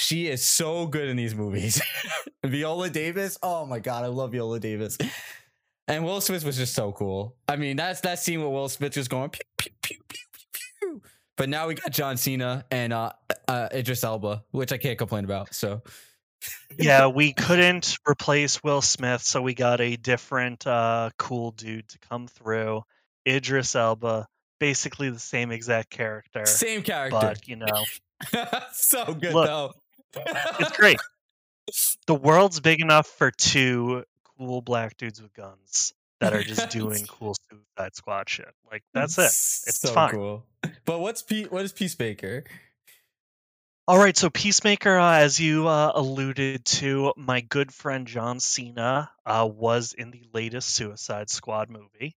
[0.00, 1.80] She is so good in these movies.
[2.44, 4.98] Viola Davis, oh my god, I love Viola Davis.
[5.88, 7.36] And Will Smith was just so cool.
[7.48, 10.62] I mean, that's that scene where Will Smith was going pew, pew, pew, pew, pew,
[10.80, 11.02] pew.
[11.36, 13.12] But now we got John Cena and uh,
[13.48, 15.54] uh Idris Elba, which I can't complain about.
[15.54, 15.82] So
[16.78, 21.98] yeah, we couldn't replace Will Smith, so we got a different uh, cool dude to
[21.98, 22.82] come through.
[23.26, 24.26] Idris Elba,
[24.58, 27.84] basically the same exact character, same character, but you know,
[28.72, 29.72] so good Look, though.
[30.60, 30.98] it's great.
[32.08, 34.04] The world's big enough for two
[34.42, 38.48] cool black dudes with guns that are just doing cool Suicide Squad shit.
[38.70, 39.24] Like that's it.
[39.24, 40.10] It's so fine.
[40.10, 40.46] cool.
[40.84, 42.44] But what's Pe- what is Peacemaker?
[43.88, 49.10] All right, so Peacemaker, uh, as you uh, alluded to, my good friend John Cena
[49.26, 52.16] uh, was in the latest Suicide Squad movie.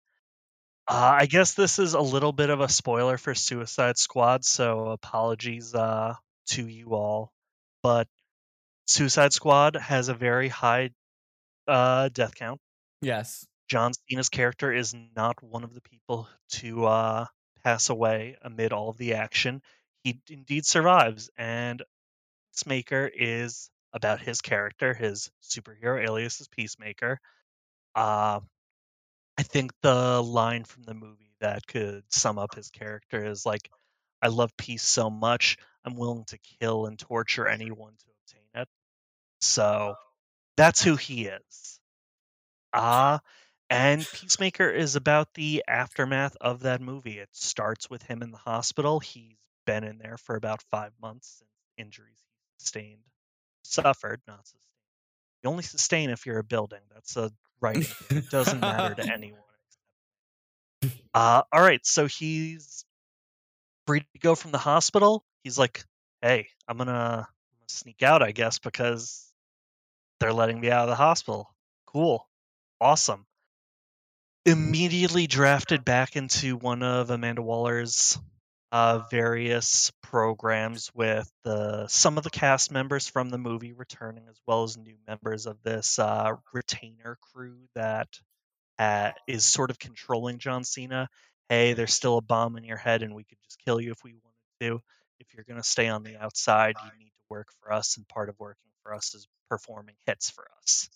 [0.87, 4.89] Uh, I guess this is a little bit of a spoiler for Suicide Squad, so
[4.89, 6.13] apologies uh,
[6.49, 7.31] to you all.
[7.81, 8.07] But
[8.85, 10.91] Suicide Squad has a very high
[11.67, 12.59] uh, death count.
[13.01, 13.47] Yes.
[13.67, 17.25] John Cena's character is not one of the people to uh,
[17.63, 19.61] pass away amid all of the action.
[20.03, 21.83] He indeed survives, and
[22.53, 24.93] Peacemaker is about his character.
[24.93, 27.19] His superhero alias is Peacemaker.
[27.95, 28.41] Uh,
[29.37, 33.69] I think the line from the movie that could sum up his character is like,
[34.21, 38.69] "I love peace so much, I'm willing to kill and torture anyone to obtain it."
[39.41, 39.95] So
[40.57, 41.79] that's who he is.
[42.73, 43.21] Ah,
[43.69, 47.19] and Peacemaker is about the aftermath of that movie.
[47.19, 48.99] It starts with him in the hospital.
[48.99, 53.01] He's been in there for about five months since injuries he sustained,
[53.63, 54.61] suffered, not sustained.
[55.43, 56.81] You only sustain if you're a building.
[56.93, 57.85] That's a thing.
[58.09, 59.41] It doesn't matter to anyone.
[61.13, 62.85] Uh, all right, so he's
[63.87, 65.23] free to go from the hospital.
[65.43, 65.83] He's like,
[66.21, 69.31] "Hey, I'm gonna, I'm gonna sneak out, I guess, because
[70.19, 71.53] they're letting me out of the hospital.
[71.85, 72.27] Cool,
[72.79, 73.25] awesome."
[74.45, 78.19] Immediately drafted back into one of Amanda Waller's
[78.71, 84.37] uh, various programs with the some of the cast members from the movie returning, as
[84.45, 88.07] well as new members of this uh, retainer crew that
[88.77, 91.07] uh, is sort of controlling John Cena.
[91.47, 94.03] Hey, there's still a bomb in your head, and we could just kill you if
[94.03, 94.81] we wanted to.
[95.19, 98.07] If you're going to stay on the outside, you need to work for us, and
[98.07, 100.89] part of working for us is performing hits for us.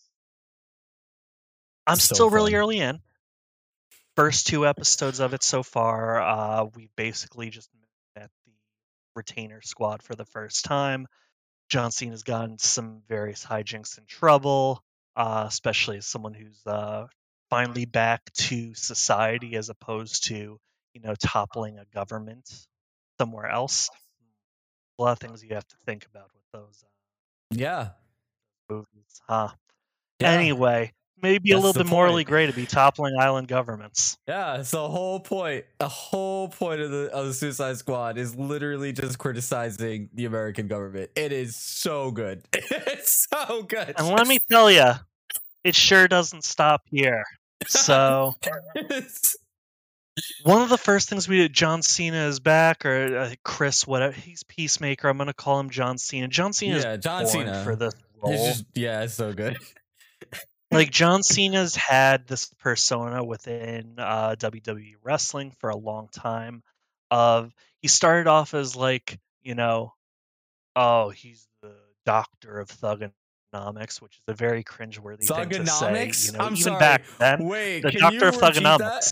[1.88, 2.99] I'm So still really early in.
[4.15, 7.69] First two episodes of it so far, uh, we basically just
[8.15, 8.51] met the
[9.15, 11.07] retainer squad for the first time.
[11.69, 14.83] John Cena's gotten some various hijinks and trouble,
[15.15, 17.07] uh, especially as someone who's uh,
[17.49, 20.59] finally back to society as opposed to,
[20.93, 22.49] you know, toppling a government
[23.19, 23.89] somewhere else.
[24.97, 26.83] A lot of things you have to think about with those
[27.51, 27.89] Yeah.
[28.69, 29.49] Movies, huh?
[30.19, 30.32] Yeah.
[30.32, 32.27] Anyway, maybe a little bit morally point.
[32.27, 34.17] gray to be toppling island governments.
[34.27, 35.65] Yeah, it's the whole point.
[35.79, 40.67] The whole point of the of the Suicide Squad is literally just criticizing the American
[40.67, 41.12] government.
[41.15, 42.43] It is so good.
[42.53, 43.93] it's so good.
[43.97, 44.91] And let me tell you,
[45.63, 47.23] it sure doesn't stop here.
[47.67, 48.36] So
[50.43, 54.13] one of the first things we did, John Cena is back, or uh, Chris, whatever.
[54.13, 55.09] He's Peacemaker.
[55.09, 56.28] I'm gonna call him John Cena.
[56.28, 58.34] John Cena yeah, is John Cena for this role.
[58.34, 59.57] It's just yeah, it's so good.
[60.72, 66.63] like John Cena's had this persona within uh, WWE wrestling for a long time.
[67.11, 67.51] Of
[67.82, 69.93] he started off as like you know,
[70.76, 71.74] oh he's the
[72.05, 76.11] doctor of thuganomics, which is a very cringeworthy thing to say.
[76.28, 76.80] You know, I'm even sorry.
[76.80, 78.78] back then, Wait, the doctor of thuganomics.
[78.78, 79.11] that?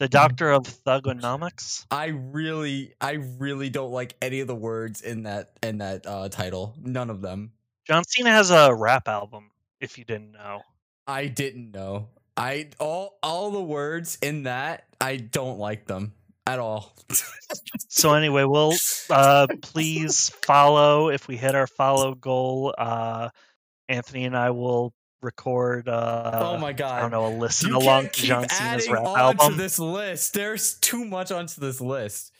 [0.00, 1.86] The doctor of thuganomics.
[1.90, 6.28] I really, I really don't like any of the words in that in that uh,
[6.28, 6.74] title.
[6.78, 7.52] None of them.
[7.86, 9.50] John Cena has a rap album.
[9.80, 10.62] If you didn't know,
[11.06, 12.08] I didn't know.
[12.36, 16.14] I all all the words in that I don't like them
[16.46, 16.94] at all.
[17.88, 18.74] So anyway, we'll
[19.08, 22.74] uh, please follow if we hit our follow goal.
[22.76, 23.28] Uh,
[23.88, 25.88] Anthony and I will record.
[25.88, 26.98] Uh, oh my god!
[26.98, 29.52] I don't know a listen you along to John Cena's rap album.
[29.52, 30.34] to this list.
[30.34, 32.32] There's too much onto this list.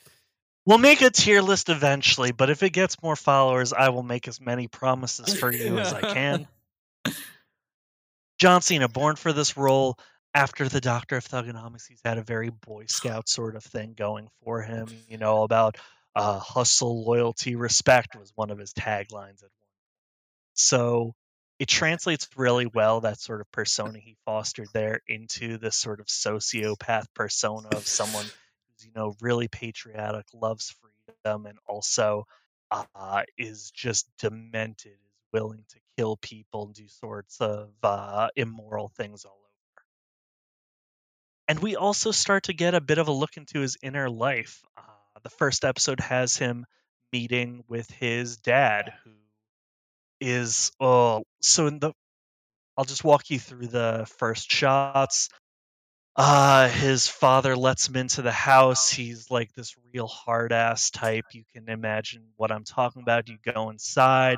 [0.65, 4.27] We'll make a tier list eventually, but if it gets more followers, I will make
[4.27, 6.47] as many promises for you as I can.
[8.39, 9.97] John Cena, born for this role
[10.33, 14.27] after the Doctor of Thuganomics, he's had a very Boy Scout sort of thing going
[14.43, 14.87] for him.
[15.07, 15.77] You know, about
[16.15, 19.43] uh, hustle, loyalty, respect was one of his taglines.
[20.53, 21.13] So
[21.59, 26.07] it translates really well that sort of persona he fostered there into this sort of
[26.07, 28.25] sociopath persona of someone
[28.75, 32.25] who's you know really patriotic, loves freedom, and also
[32.71, 38.89] uh, is just demented, is willing to kill people and do sorts of uh, immoral
[38.89, 39.85] things all over.
[41.47, 44.63] And we also start to get a bit of a look into his inner life.
[44.77, 44.81] Uh,
[45.23, 46.65] the first episode has him
[47.13, 49.11] meeting with his dad, who
[50.21, 51.91] is oh so in the
[52.77, 55.29] I'll just walk you through the first shots.
[56.15, 58.89] Uh his father lets him into the house.
[58.89, 61.25] He's like this real hard ass type.
[61.33, 63.27] You can imagine what I'm talking about.
[63.27, 64.37] You go inside.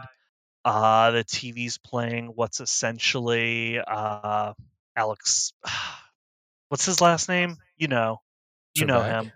[0.65, 4.53] Uh the TV's playing what's essentially uh
[4.95, 5.53] Alex
[6.69, 7.57] what's his last name?
[7.77, 8.21] You know.
[8.73, 9.31] You know him.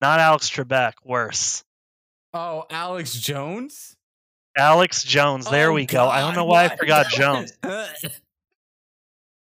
[0.00, 1.64] Not Alex Trebek, worse.
[2.34, 3.94] Oh, Alex Jones.
[4.56, 5.48] Alex Jones.
[5.50, 6.08] There Oh, we go.
[6.08, 7.52] I don't know why I forgot Jones.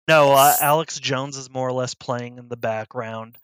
[0.08, 3.38] No, uh, Alex Jones is more or less playing in the background.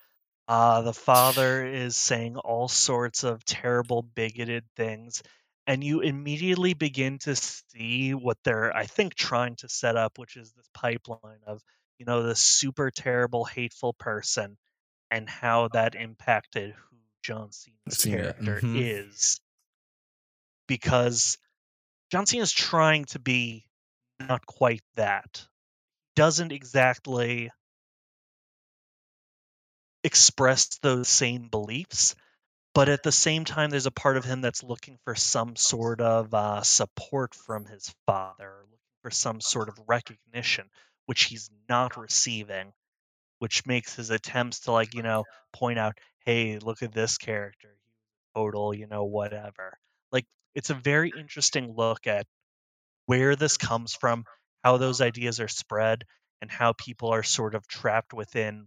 [0.49, 5.23] Uh, the father is saying all sorts of terrible, bigoted things,
[5.67, 10.37] and you immediately begin to see what they're, I think, trying to set up, which
[10.37, 11.63] is this pipeline of,
[11.99, 14.57] you know, this super terrible, hateful person,
[15.11, 19.07] and how that impacted who John Cena's Cena, character mhm.
[19.09, 19.41] is.
[20.67, 21.39] Because
[22.11, 23.67] John Cena is trying to be
[24.19, 25.47] not quite that
[26.19, 27.51] doesn't exactly
[30.05, 32.14] express those same beliefs
[32.75, 36.01] but at the same time there's a part of him that's looking for some sort
[36.01, 40.64] of uh, support from his father looking for some sort of recognition
[41.07, 42.73] which he's not receiving
[43.39, 47.79] which makes his attempts to like you know point out hey look at this character
[48.35, 49.77] total you know whatever.
[50.12, 52.27] Like it's a very interesting look at
[53.07, 54.25] where this comes from
[54.63, 55.09] how those uh-huh.
[55.09, 56.05] ideas are spread
[56.41, 58.67] and how people are sort of trapped within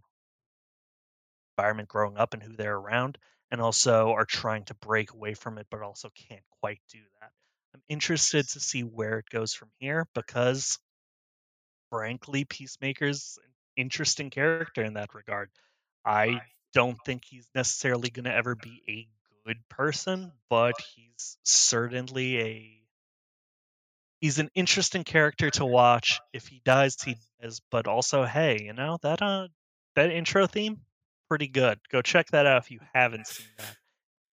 [1.56, 3.18] environment growing up and who they're around
[3.50, 7.30] and also are trying to break away from it but also can't quite do that.
[7.74, 10.78] I'm interested to see where it goes from here because
[11.90, 15.50] frankly peacemaker's an interesting character in that regard.
[16.04, 16.40] I
[16.74, 19.08] don't think he's necessarily going to ever be a
[19.46, 22.81] good person but he's certainly a
[24.22, 26.20] he's an interesting character to watch.
[26.32, 27.60] If he dies, he dies.
[27.70, 29.48] But also, hey, you know that uh
[29.96, 30.80] that intro theme,
[31.28, 31.78] pretty good.
[31.90, 33.76] Go check that out if you haven't seen that.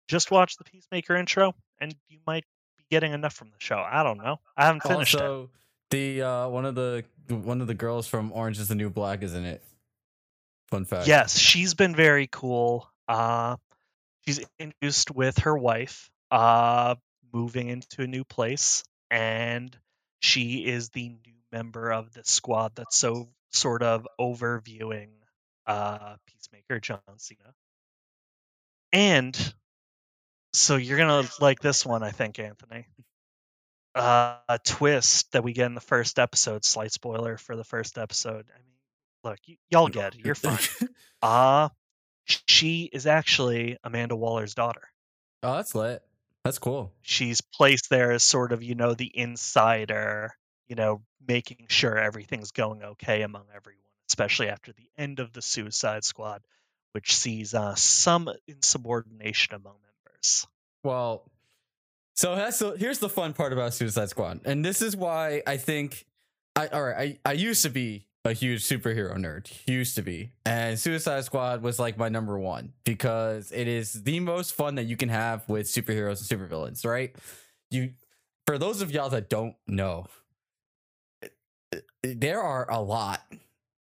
[0.07, 2.45] Just watch the Peacemaker intro, and you might
[2.77, 3.77] be getting enough from the show.
[3.85, 4.39] I don't know.
[4.57, 5.21] I haven't finished it.
[5.21, 5.51] Also,
[5.91, 9.23] the uh, one of the one of the girls from Orange is the New Black
[9.23, 9.63] is in it.
[10.69, 11.09] Fun fact.
[11.09, 12.91] Yes, she's been very cool.
[13.09, 13.57] Uh,
[14.27, 16.95] she's introduced with her wife, uh,
[17.33, 19.77] moving into a new place, and
[20.21, 25.09] she is the new member of the squad that's so sort of overviewing
[25.67, 27.55] uh, Peacemaker John Cena.
[28.93, 29.55] And
[30.53, 32.87] so you're gonna like this one, I think, Anthony.
[33.95, 36.65] Uh, a twist that we get in the first episode.
[36.65, 38.47] Slight spoiler for the first episode.
[38.55, 38.79] I mean,
[39.25, 40.25] look, y- y'all get it.
[40.25, 40.59] You're fine.
[41.21, 41.69] Uh
[42.47, 44.83] she is actually Amanda Waller's daughter.
[45.43, 46.03] oh, that's lit.
[46.45, 46.93] That's cool.
[47.03, 50.33] She's placed there as sort of, you know, the insider,
[50.67, 55.43] you know, making sure everything's going okay among everyone, especially after the end of the
[55.43, 56.43] Suicide Squad,
[56.93, 60.47] which sees uh, some insubordination among members.
[60.83, 61.31] Well,
[62.15, 65.57] so that's the, here's the fun part about Suicide Squad, and this is why I
[65.57, 66.05] think
[66.57, 67.21] I all right.
[67.25, 71.63] I I used to be a huge superhero nerd, used to be, and Suicide Squad
[71.63, 75.49] was like my number one because it is the most fun that you can have
[75.49, 76.85] with superheroes and supervillains.
[76.87, 77.17] Right?
[77.71, 77.93] You,
[78.47, 80.07] for those of y'all that don't know,
[82.03, 83.21] there are a lot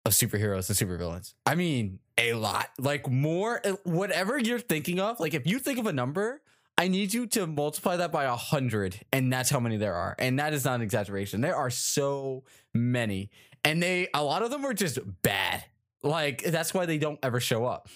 [0.04, 1.34] of superheroes and supervillains.
[1.46, 2.70] I mean, a lot.
[2.78, 5.20] Like more, eh, whatever you're thinking of.
[5.20, 6.42] Like if you think of a number,
[6.76, 10.16] I need you to multiply that by a hundred, and that's how many there are.
[10.18, 11.40] And that is not an exaggeration.
[11.40, 12.42] There are so
[12.72, 13.30] many,
[13.64, 15.64] and they a lot of them are just bad.
[16.02, 17.88] like that's why they don't ever show up.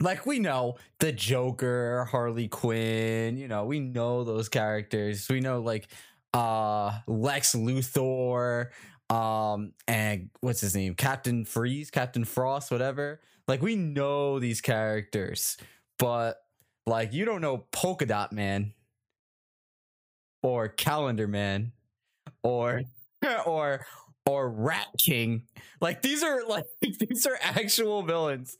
[0.00, 5.28] Like we know the Joker, Harley Quinn, you know, we know those characters.
[5.28, 5.88] We know like
[6.34, 8.68] uh Lex Luthor,
[9.10, 10.94] um, and what's his name?
[10.94, 13.20] Captain Freeze, Captain Frost, whatever.
[13.46, 15.56] Like we know these characters,
[15.98, 16.38] but
[16.86, 18.72] like you don't know Polka Dot Man
[20.42, 21.72] or Calendar Man
[22.42, 22.82] or
[23.46, 23.84] or
[24.28, 25.44] or Rat King.
[25.80, 28.58] Like these are like these are actual villains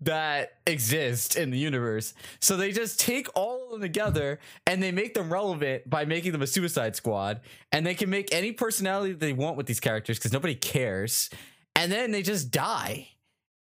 [0.00, 2.14] that exist in the universe.
[2.40, 6.32] So they just take all of them together and they make them relevant by making
[6.32, 7.42] them a Suicide Squad.
[7.70, 11.28] And they can make any personality they want with these characters because nobody cares.
[11.76, 13.08] And then they just die.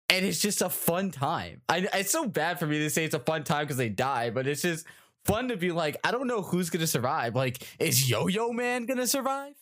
[0.08, 1.60] And it's just a fun time.
[1.68, 4.30] I, it's so bad for me to say it's a fun time because they die,
[4.30, 4.86] but it's just
[5.24, 7.34] fun to be like, I don't know who's gonna survive.
[7.34, 9.54] Like, is Yo Yo Man gonna survive?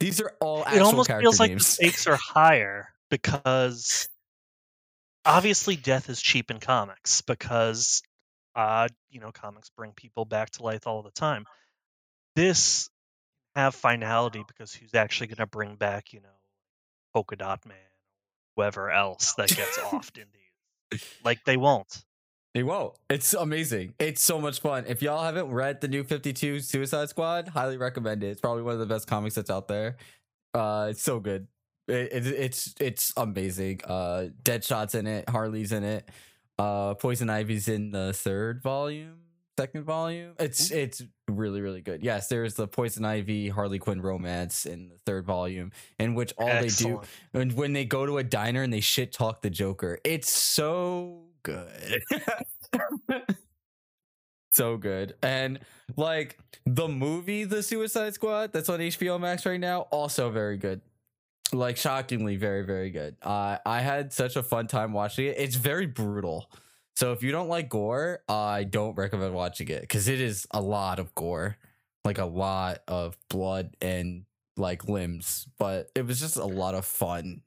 [0.00, 4.08] These are all it almost feels like the stakes are higher because
[5.24, 8.02] obviously death is cheap in comics because
[8.54, 11.46] uh you know comics bring people back to life all the time.
[12.36, 12.88] This
[13.56, 16.28] have finality because who's actually going to bring back you know
[17.12, 17.76] polka dot man
[18.54, 21.02] whoever else that gets offed in these?
[21.24, 22.04] Like they won't
[22.58, 22.92] they won't.
[23.08, 23.94] It's amazing.
[24.00, 24.84] It's so much fun.
[24.88, 28.30] If y'all haven't read the new 52 Suicide Squad, highly recommend it.
[28.30, 29.96] It's probably one of the best comics that's out there.
[30.52, 31.46] Uh, it's so good.
[31.86, 33.82] It, it, it's it's amazing.
[33.84, 35.28] Uh, Deadshot's in it.
[35.28, 36.10] Harley's in it.
[36.58, 39.18] Uh, Poison Ivy's in the third volume,
[39.56, 40.32] second volume.
[40.40, 42.02] It's it's really really good.
[42.02, 46.48] Yes, there's the Poison Ivy Harley Quinn romance in the third volume, in which all
[46.48, 47.02] Excellent.
[47.32, 50.00] they do and when they go to a diner and they shit talk the Joker.
[50.02, 52.02] It's so good.
[54.50, 55.14] so good.
[55.22, 55.60] And
[55.96, 60.80] like the movie The Suicide Squad that's on HBO Max right now, also very good.
[61.52, 63.16] Like shockingly very very good.
[63.22, 65.36] Uh, I had such a fun time watching it.
[65.38, 66.50] It's very brutal.
[66.96, 70.60] So if you don't like gore, I don't recommend watching it cuz it is a
[70.60, 71.56] lot of gore.
[72.04, 74.24] Like a lot of blood and
[74.56, 77.42] like limbs, but it was just a lot of fun.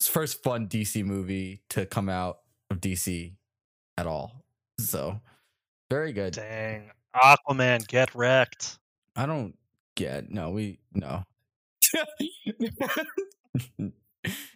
[0.00, 2.40] It's first fun DC movie to come out
[2.70, 3.37] of DC
[3.98, 4.44] at all.
[4.78, 5.20] So
[5.90, 6.34] very good.
[6.34, 6.90] Dang.
[7.14, 8.78] Aquaman, get wrecked.
[9.16, 9.56] I don't
[9.96, 11.24] get no, we no.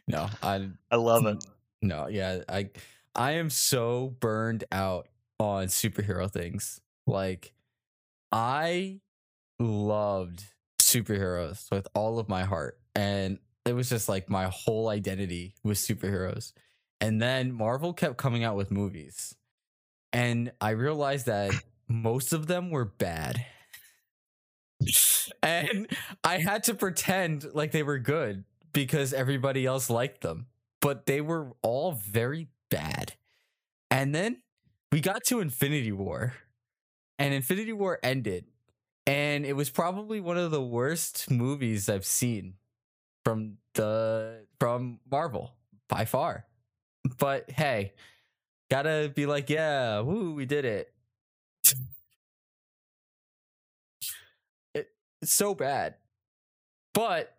[0.07, 1.45] no, I I love it.
[1.85, 2.71] No, yeah, I
[3.17, 5.09] I am so burned out
[5.41, 6.81] on superhero things.
[7.09, 7.53] Like
[8.31, 9.01] I
[9.59, 10.45] loved
[10.81, 15.81] superheroes with all of my heart and it was just like my whole identity was
[15.81, 16.53] superheroes.
[17.03, 19.35] And then Marvel kept coming out with movies.
[20.13, 21.51] And I realized that
[21.89, 23.45] most of them were bad.
[25.43, 25.89] and
[26.23, 30.47] I had to pretend like they were good because everybody else liked them.
[30.81, 33.15] But they were all very bad.
[33.91, 34.41] And then
[34.93, 36.35] we got to Infinity War.
[37.19, 38.47] And Infinity War ended.
[39.09, 42.55] And it was probably one of the worst movies I've seen
[43.25, 45.57] from the from Marvel
[45.89, 46.47] by far.
[47.19, 47.93] But hey,
[48.71, 50.93] gotta be like, yeah, woo, we did it.
[54.75, 54.89] it
[55.21, 55.97] it's so bad.
[56.95, 57.35] But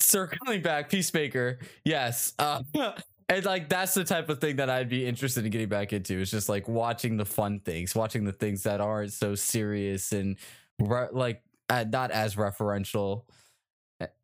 [0.00, 2.34] circling back, Peacemaker, yes.
[2.38, 2.62] Uh,
[3.28, 6.20] and like that's the type of thing that I'd be interested in getting back into.
[6.20, 10.36] It's just like watching the fun things, watching the things that aren't so serious and
[10.78, 13.24] re- like uh, not as referential.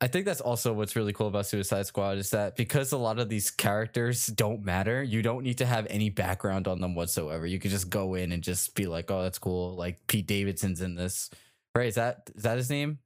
[0.01, 3.18] I think that's also what's really cool about Suicide Squad is that because a lot
[3.18, 7.47] of these characters don't matter, you don't need to have any background on them whatsoever.
[7.47, 10.83] You can just go in and just be like, "Oh, that's cool." Like Pete Davidson's
[10.83, 11.31] in this,
[11.75, 11.87] right?
[11.87, 12.99] Is that is that his name?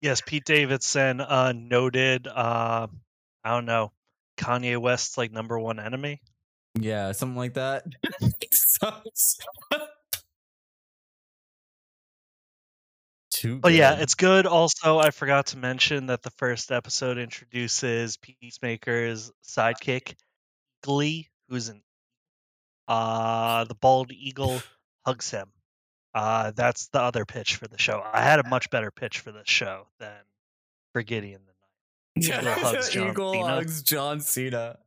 [0.00, 2.26] Yes, Pete Davidson, uh, noted.
[2.26, 2.88] Uh,
[3.44, 3.92] I don't know,
[4.36, 6.20] Kanye West's like number one enemy.
[6.74, 7.84] Yeah, something like that.
[13.40, 13.54] too.
[13.54, 13.62] Good.
[13.62, 14.46] But yeah, it's good.
[14.46, 20.14] Also, I forgot to mention that the first episode introduces Peacemaker's sidekick,
[20.82, 21.82] Glee, who's an
[22.86, 24.60] uh the bald eagle
[25.06, 25.48] hugs him.
[26.14, 28.02] Uh that's the other pitch for the show.
[28.12, 30.12] I had a much better pitch for this show than
[30.92, 32.44] for Gideon the Ninth.
[32.44, 33.46] Eagle hugs John Eagle Cena.
[33.46, 34.78] hugs John Cena.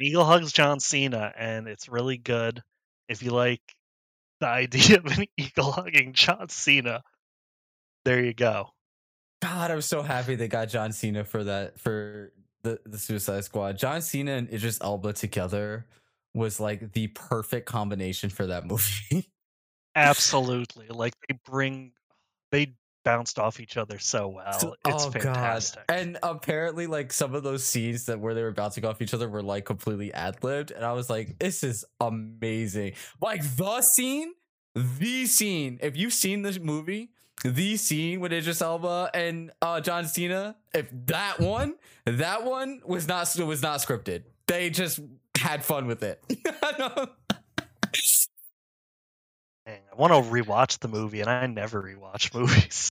[0.00, 2.62] Eagle hugs John Cena, and it's really good.
[3.08, 3.62] If you like
[4.40, 7.02] the idea of an eagle hugging John Cena,
[8.04, 8.70] there you go.
[9.42, 12.32] God, I'm so happy they got John Cena for that for
[12.62, 13.76] the the Suicide Squad.
[13.76, 15.86] John Cena and Idris Elba together
[16.34, 19.28] was like the perfect combination for that movie.
[19.94, 20.86] Absolutely.
[20.88, 21.92] Like they bring
[22.50, 22.74] they
[23.04, 24.52] bounced off each other so well.
[24.52, 25.22] So- it's oh, God.
[25.22, 25.82] fantastic.
[25.88, 29.28] And apparently, like some of those scenes that where they were bouncing off each other
[29.28, 34.32] were like completely ad libbed, and I was like, "This is amazing!" Like the scene,
[34.74, 35.78] the scene.
[35.82, 37.10] If you've seen this movie,
[37.44, 41.74] the scene with Idris Elba and uh, John Cena, if that one,
[42.06, 44.22] that one was not was not scripted.
[44.46, 45.00] They just
[45.36, 46.22] had fun with it.
[49.66, 52.88] Dang, I want to rewatch the movie, and I never rewatch movies.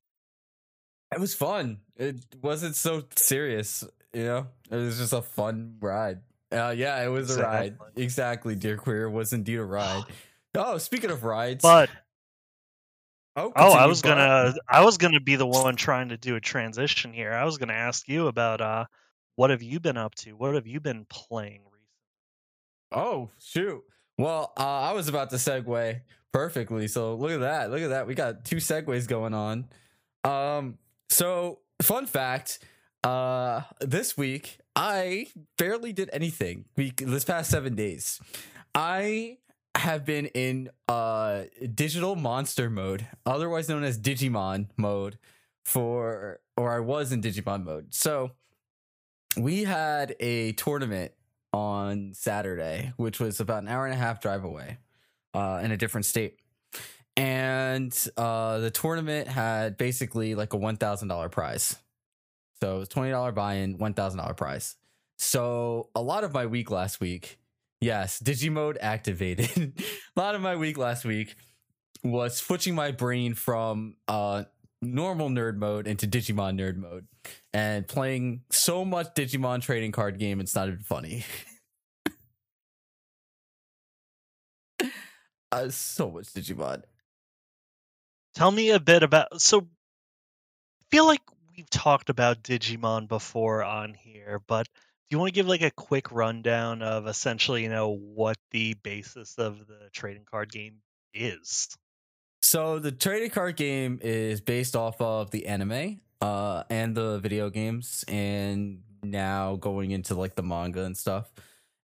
[1.13, 1.79] It was fun.
[1.97, 3.83] It wasn't so serious,
[4.13, 4.47] you know.
[4.69, 6.19] It was just a fun ride.
[6.51, 7.73] Uh, yeah, it was a ride.
[7.73, 8.03] Exactly.
[8.03, 8.55] Exactly.
[8.55, 10.03] Dear Queer was indeed a ride.
[10.53, 11.89] Oh, speaking of rides, But
[13.35, 16.35] oh, oh, I was but- gonna, I was gonna be the one trying to do
[16.35, 17.33] a transition here.
[17.33, 18.85] I was gonna ask you about uh,
[19.35, 20.33] what have you been up to?
[20.33, 21.77] What have you been playing recently?
[22.91, 23.81] Oh shoot.
[24.17, 26.01] Well, uh, I was about to segue
[26.31, 26.87] perfectly.
[26.87, 27.71] So look at that.
[27.71, 28.07] Look at that.
[28.07, 29.67] We got two segues going on.
[30.23, 30.77] Um.
[31.09, 32.59] So fun fact.
[33.03, 35.25] Uh, this week I
[35.57, 36.65] barely did anything.
[36.77, 38.21] We this past seven days,
[38.75, 39.37] I
[39.75, 41.43] have been in uh
[41.73, 45.17] digital monster mode, otherwise known as Digimon mode,
[45.63, 47.93] for or I was in Digimon mode.
[47.93, 48.31] So
[49.37, 51.13] we had a tournament
[51.53, 54.77] on Saturday, which was about an hour and a half drive away,
[55.33, 56.39] uh, in a different state.
[57.17, 61.75] And uh, the tournament had basically like a one thousand dollar prize.
[62.59, 64.75] So it was twenty dollar buy-in, one thousand dollar prize.
[65.17, 67.37] So a lot of my week last week,
[67.81, 69.73] yes, Digimode activated.
[70.15, 71.35] a lot of my week last week
[72.03, 74.43] was switching my brain from uh
[74.81, 77.05] normal nerd mode into Digimon nerd mode
[77.53, 81.23] and playing so much Digimon trading card game it's not even funny.
[85.51, 86.83] uh, so much Digimon.
[88.33, 89.41] Tell me a bit about.
[89.41, 91.21] So, I feel like
[91.55, 94.67] we've talked about Digimon before on here, but
[95.11, 99.37] you want to give like a quick rundown of essentially, you know, what the basis
[99.37, 100.77] of the trading card game
[101.13, 101.69] is?
[102.41, 107.49] So the trading card game is based off of the anime uh and the video
[107.49, 111.31] games and now going into like the manga and stuff.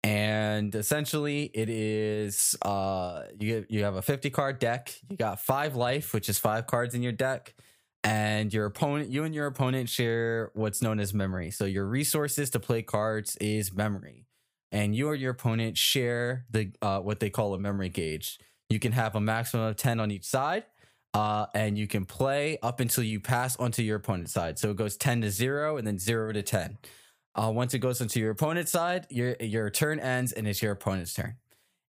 [0.03, 5.77] And essentially it is uh you you have a 50 card deck, you got 5
[5.77, 7.55] life, which is 5 cards in your deck,
[8.05, 11.51] and your opponent you and your opponent share what's known as memory.
[11.51, 14.27] So your resources to play cards is memory.
[14.71, 18.39] And you or your opponent share the uh what they call a memory gauge.
[18.69, 20.65] You can have a maximum of 10 on each side.
[21.15, 24.59] Uh, and you can play up until you pass onto your opponent's side.
[24.59, 26.79] So it goes 10 to 0 and then 0 to 10.
[27.35, 30.73] Uh, once it goes onto your opponent's side, your your turn ends and it's your
[30.73, 31.37] opponent's turn.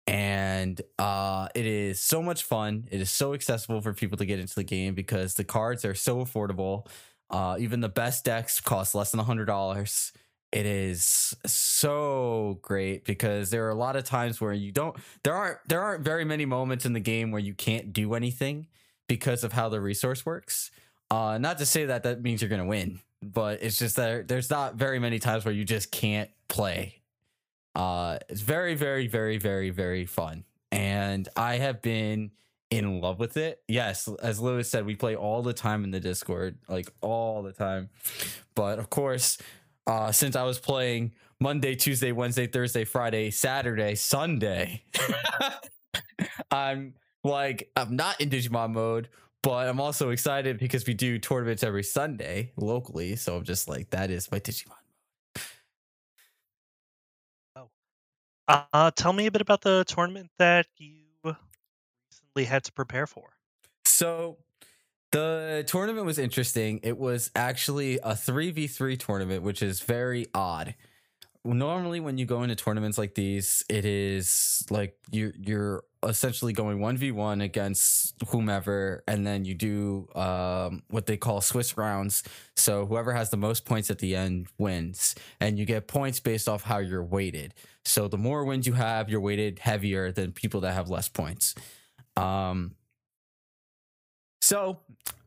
[0.10, 2.88] And uh, it is so much fun.
[2.90, 5.94] It is so accessible for people to get into the game because the cards are
[5.94, 6.88] so affordable.
[7.30, 10.12] Uh, even the best decks cost less than $100
[10.52, 15.36] it is so great because there are a lot of times where you don't there
[15.36, 18.66] aren't there aren't very many moments in the game where you can't do anything
[19.08, 20.72] because of how the resource works
[21.12, 24.50] uh not to say that that means you're gonna win but it's just that there's
[24.50, 26.99] not very many times where you just can't play
[27.80, 32.32] uh it's very very very very very fun and i have been
[32.70, 36.00] in love with it yes as lewis said we play all the time in the
[36.00, 37.90] discord like all the time
[38.54, 39.38] but of course
[39.90, 44.84] uh, since I was playing Monday, Tuesday, Wednesday, Thursday, Friday, Saturday, Sunday.
[46.52, 49.10] I'm like, I'm not in Digimon mode,
[49.42, 53.16] but I'm also excited because we do tournaments every Sunday locally.
[53.16, 54.74] So I'm just like, that is my Digimon.
[58.50, 63.30] Uh, tell me a bit about the tournament that you recently had to prepare for.
[63.86, 64.38] So
[65.12, 66.80] the tournament was interesting.
[66.82, 70.74] It was actually a 3v3 tournament, which is very odd.
[71.46, 76.80] Normally when you go into tournaments like these, it is like you you're essentially going
[76.80, 82.24] 1v1 against whomever and then you do um, what they call Swiss rounds.
[82.56, 86.50] So whoever has the most points at the end wins and you get points based
[86.50, 87.54] off how you're weighted.
[87.86, 91.56] So the more wins you have, you're weighted heavier than people that have less points.
[92.18, 92.76] Um
[94.50, 94.80] so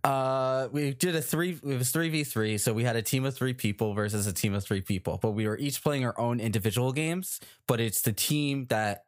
[0.05, 3.55] uh we did a three it was 3v3 so we had a team of three
[3.55, 6.93] people versus a team of three people but we were each playing our own individual
[6.93, 9.05] games but it's the team that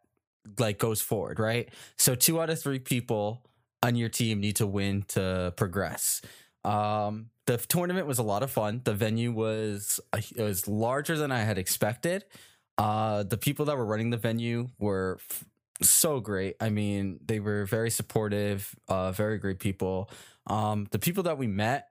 [0.59, 1.69] like goes forward right?
[1.97, 3.43] So two out of three people
[3.83, 6.21] on your team need to win to progress.
[6.65, 8.81] Um the tournament was a lot of fun.
[8.85, 12.25] The venue was it was larger than i had expected.
[12.79, 15.45] Uh the people that were running the venue were f-
[15.83, 16.57] so great.
[16.61, 20.11] I mean, they were very supportive, uh, very great people.
[20.47, 21.89] Um, the people that we met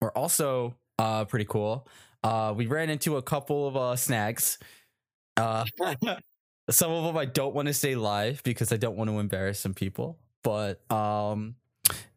[0.00, 1.88] were also uh, pretty cool.
[2.22, 4.58] Uh, we ran into a couple of uh, snags.
[5.36, 5.64] Uh,
[6.70, 9.58] some of them I don't want to say live because I don't want to embarrass
[9.60, 10.18] some people.
[10.42, 11.56] But um,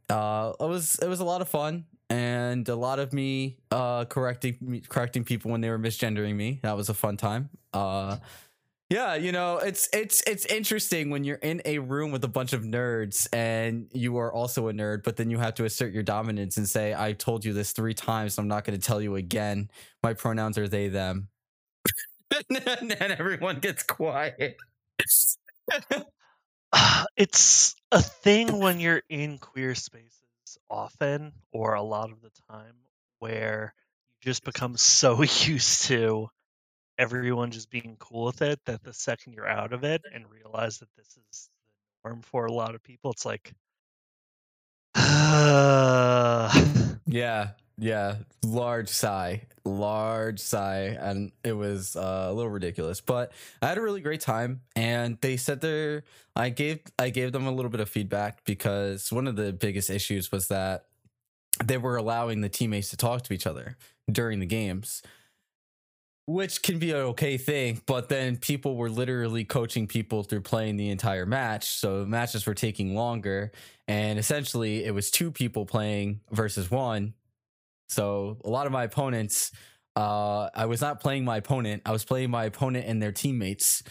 [0.10, 4.06] uh, it was it was a lot of fun and a lot of me uh,
[4.06, 6.60] correcting correcting people when they were misgendering me.
[6.64, 7.50] That was a fun time.
[7.74, 8.18] Uh,
[8.90, 12.54] yeah, you know, it's it's it's interesting when you're in a room with a bunch
[12.54, 16.04] of nerds and you are also a nerd, but then you have to assert your
[16.04, 19.02] dominance and say, "I told you this three times, so I'm not going to tell
[19.02, 19.72] you again.
[20.04, 21.30] My pronouns are they them."
[22.50, 24.58] and then everyone gets quiet.
[27.18, 30.22] it's a thing when you're in queer spaces
[30.70, 32.76] often or a lot of the time
[33.20, 33.74] where
[34.22, 36.30] you just become so used to
[36.98, 40.78] everyone just being cool with it that the second you're out of it and realize
[40.80, 41.50] that this is
[42.04, 43.54] the norm for a lot of people, it's like,
[47.06, 48.16] yeah, yeah,
[48.46, 53.02] large sigh, large sigh, and it was uh, a little ridiculous.
[53.02, 56.04] But I had a really great time, and they said there.
[56.38, 59.90] I gave I gave them a little bit of feedback because one of the biggest
[59.90, 60.86] issues was that
[61.64, 63.78] they were allowing the teammates to talk to each other
[64.10, 65.02] during the games
[66.28, 70.76] which can be an okay thing, but then people were literally coaching people through playing
[70.76, 71.68] the entire match.
[71.68, 73.52] So matches were taking longer.
[73.88, 77.14] And essentially, it was two people playing versus one.
[77.90, 79.52] So a lot of my opponents,
[79.96, 83.84] uh, I was not playing my opponent, I was playing my opponent and their teammates.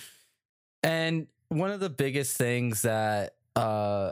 [0.82, 4.10] And one of the biggest things that, uh,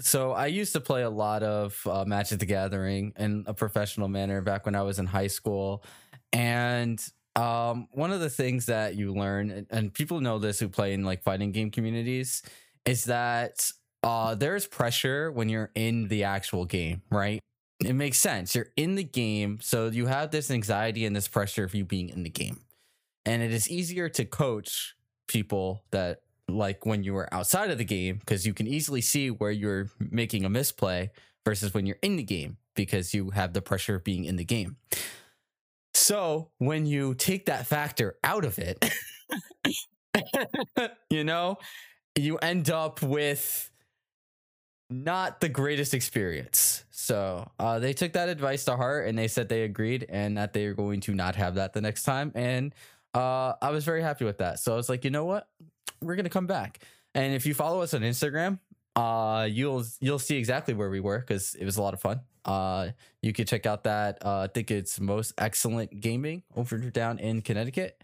[0.00, 4.08] so I used to play a lot of uh, Magic the Gathering in a professional
[4.08, 5.84] manner back when I was in high school.
[6.32, 7.02] And
[7.36, 11.04] um, one of the things that you learn, and people know this who play in
[11.04, 12.42] like fighting game communities,
[12.86, 13.70] is that
[14.02, 17.40] uh, there's pressure when you're in the actual game, right?
[17.84, 18.54] It makes sense.
[18.54, 22.08] You're in the game, so you have this anxiety and this pressure of you being
[22.08, 22.60] in the game.
[23.26, 24.94] And it is easier to coach
[25.28, 29.30] people that like when you were outside of the game because you can easily see
[29.30, 31.10] where you're making a misplay
[31.44, 34.44] versus when you're in the game because you have the pressure of being in the
[34.44, 34.76] game.
[36.06, 38.78] So when you take that factor out of it,
[41.10, 41.56] you know,
[42.14, 43.68] you end up with
[44.88, 46.84] not the greatest experience.
[46.92, 50.52] So uh, they took that advice to heart and they said they agreed and that
[50.52, 52.30] they are going to not have that the next time.
[52.36, 52.72] And
[53.12, 54.60] uh, I was very happy with that.
[54.60, 55.48] So I was like, you know what?
[56.00, 56.78] We're gonna come back.
[57.16, 58.60] And if you follow us on Instagram,
[58.94, 62.20] uh, you'll you'll see exactly where we were because it was a lot of fun.
[62.46, 62.90] Uh,
[63.22, 64.24] you could check out that.
[64.24, 68.02] Uh, I think it's most excellent gaming over down in Connecticut.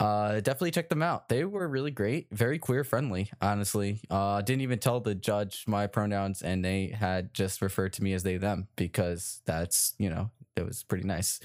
[0.00, 1.28] Uh, definitely check them out.
[1.28, 3.30] They were really great, very queer friendly.
[3.40, 8.02] Honestly, uh, didn't even tell the judge my pronouns, and they had just referred to
[8.02, 11.40] me as they them because that's you know it was pretty nice.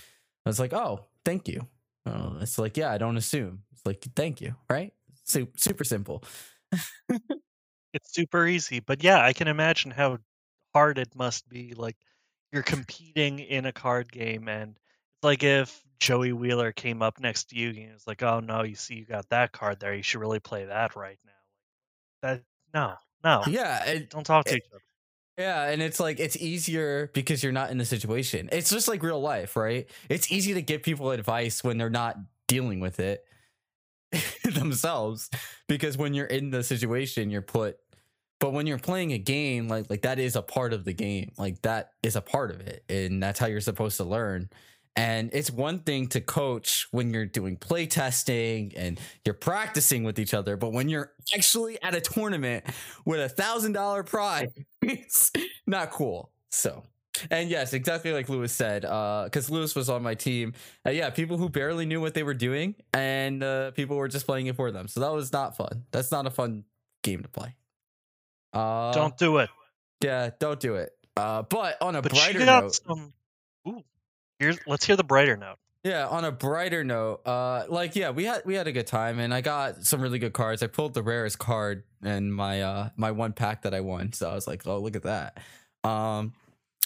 [0.46, 1.68] I was like, oh, thank you.
[2.06, 3.64] Uh, it's like, yeah, I don't assume.
[3.72, 4.94] It's like, thank you, right?
[5.26, 6.24] Super, super simple.
[7.94, 10.20] it's super easy, but yeah, I can imagine how
[10.74, 11.74] hard it must be.
[11.76, 11.98] Like
[12.52, 17.50] you're competing in a card game and it's like if Joey Wheeler came up next
[17.50, 19.94] to you and was like, "Oh no, you see, you got that card there.
[19.94, 21.32] You should really play that right now."
[22.22, 22.44] That
[22.74, 22.94] no,
[23.24, 24.82] no, yeah, it, don't talk to it, each other.
[25.38, 28.50] Yeah, and it's like it's easier because you're not in the situation.
[28.52, 29.90] It's just like real life, right?
[30.10, 33.26] It's easy to give people advice when they're not dealing with it
[34.44, 35.30] themselves
[35.68, 37.78] because when you're in the situation, you're put
[38.40, 41.32] but when you're playing a game like like that is a part of the game
[41.38, 44.50] like that is a part of it and that's how you're supposed to learn
[44.96, 50.20] and it's one thing to coach when you're doing play testing and you're practicing with
[50.20, 52.66] each other but when you're actually at a tournament
[53.06, 54.50] with a thousand dollar prize
[54.82, 55.32] it's
[55.68, 56.84] not cool so
[57.32, 60.54] and yes, exactly like Lewis said, because uh, Lewis was on my team.
[60.86, 64.26] Uh, yeah, people who barely knew what they were doing, and uh, people were just
[64.26, 64.88] playing it for them.
[64.88, 65.84] So that was not fun.
[65.92, 66.64] That's not a fun
[67.04, 67.56] game to play.
[68.54, 69.50] Uh, don't do it.
[70.02, 70.92] Yeah, don't do it.
[71.16, 73.14] Uh, but on a but brighter note, some,
[73.68, 73.84] ooh,
[74.40, 75.58] here's let's hear the brighter note.
[75.84, 79.20] Yeah, on a brighter note, uh, like yeah, we had we had a good time,
[79.20, 80.62] and I got some really good cards.
[80.62, 84.30] I pulled the rarest card in my uh my one pack that I won, so
[84.30, 85.38] I was like, oh look at that.
[85.84, 86.34] Um,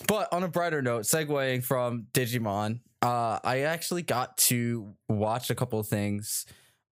[0.07, 5.55] but on a brighter note, segueing from Digimon, uh, I actually got to watch a
[5.55, 6.45] couple of things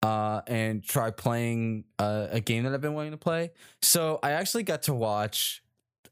[0.03, 3.51] uh, and try playing uh, a game that I've been wanting to play.
[3.83, 5.63] So I actually got to watch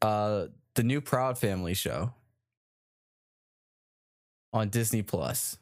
[0.02, 2.12] uh, the new Proud Family show
[4.52, 5.58] on Disney Plus.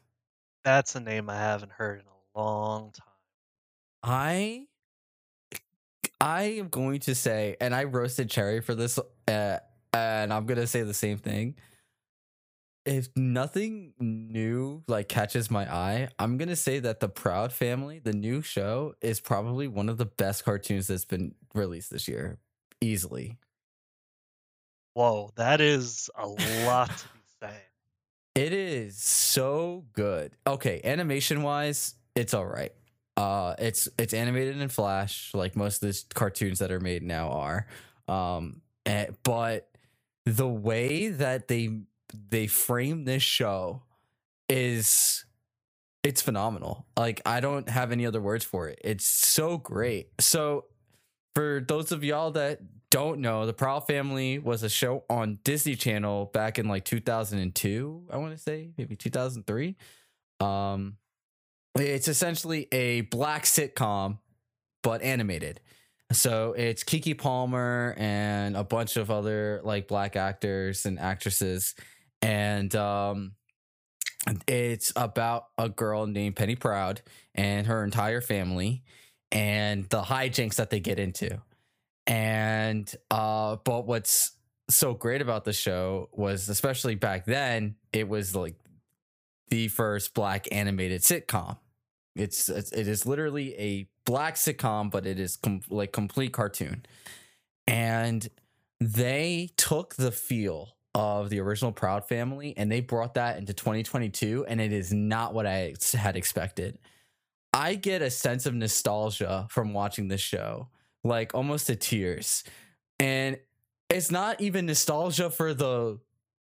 [0.63, 3.05] That's a name I haven't heard in a long time.
[4.03, 4.67] I
[6.19, 8.97] I am going to say, and I roasted Cherry for this,
[9.27, 9.59] uh,
[9.93, 11.55] and I'm gonna say the same thing.
[12.85, 18.13] If nothing new like catches my eye, I'm gonna say that the Proud Family, the
[18.13, 22.37] new show, is probably one of the best cartoons that's been released this year,
[22.81, 23.37] easily.
[24.93, 26.27] Whoa, that is a
[26.65, 27.61] lot to be saying.
[28.35, 30.33] It is so good.
[30.45, 32.71] Okay, animation wise, it's all right.
[33.17, 37.29] Uh, it's it's animated in Flash, like most of the cartoons that are made now
[37.29, 37.67] are.
[38.07, 39.69] Um, eh, but
[40.25, 41.69] the way that they
[42.29, 43.83] they frame this show
[44.49, 45.25] is
[46.03, 46.85] it's phenomenal.
[46.97, 48.79] Like I don't have any other words for it.
[48.83, 50.09] It's so great.
[50.19, 50.65] So
[51.33, 52.59] for those of y'all that
[52.91, 58.03] don't know, the Proud Family was a show on Disney Channel back in like 2002,
[58.11, 59.75] I want to say, maybe 2003.
[60.39, 60.97] Um
[61.77, 64.19] it's essentially a black sitcom
[64.81, 65.59] but animated.
[66.11, 71.73] So it's Keke Palmer and a bunch of other like black actors and actresses
[72.21, 73.33] and um
[74.47, 77.01] it's about a girl named Penny Proud
[77.35, 78.83] and her entire family
[79.31, 81.41] and the hijinks that they get into.
[82.07, 84.31] And uh but what's
[84.69, 88.55] so great about the show was especially back then it was like
[89.49, 91.57] the first black animated sitcom.
[92.15, 96.85] It's, it's it is literally a black sitcom but it is com- like complete cartoon.
[97.67, 98.27] And
[98.79, 104.45] they took the feel of the original Proud Family and they brought that into 2022
[104.47, 106.79] and it is not what I had expected.
[107.53, 110.69] I get a sense of nostalgia from watching this show,
[111.03, 112.45] like almost to tears.
[112.97, 113.37] And
[113.89, 115.99] it's not even nostalgia for the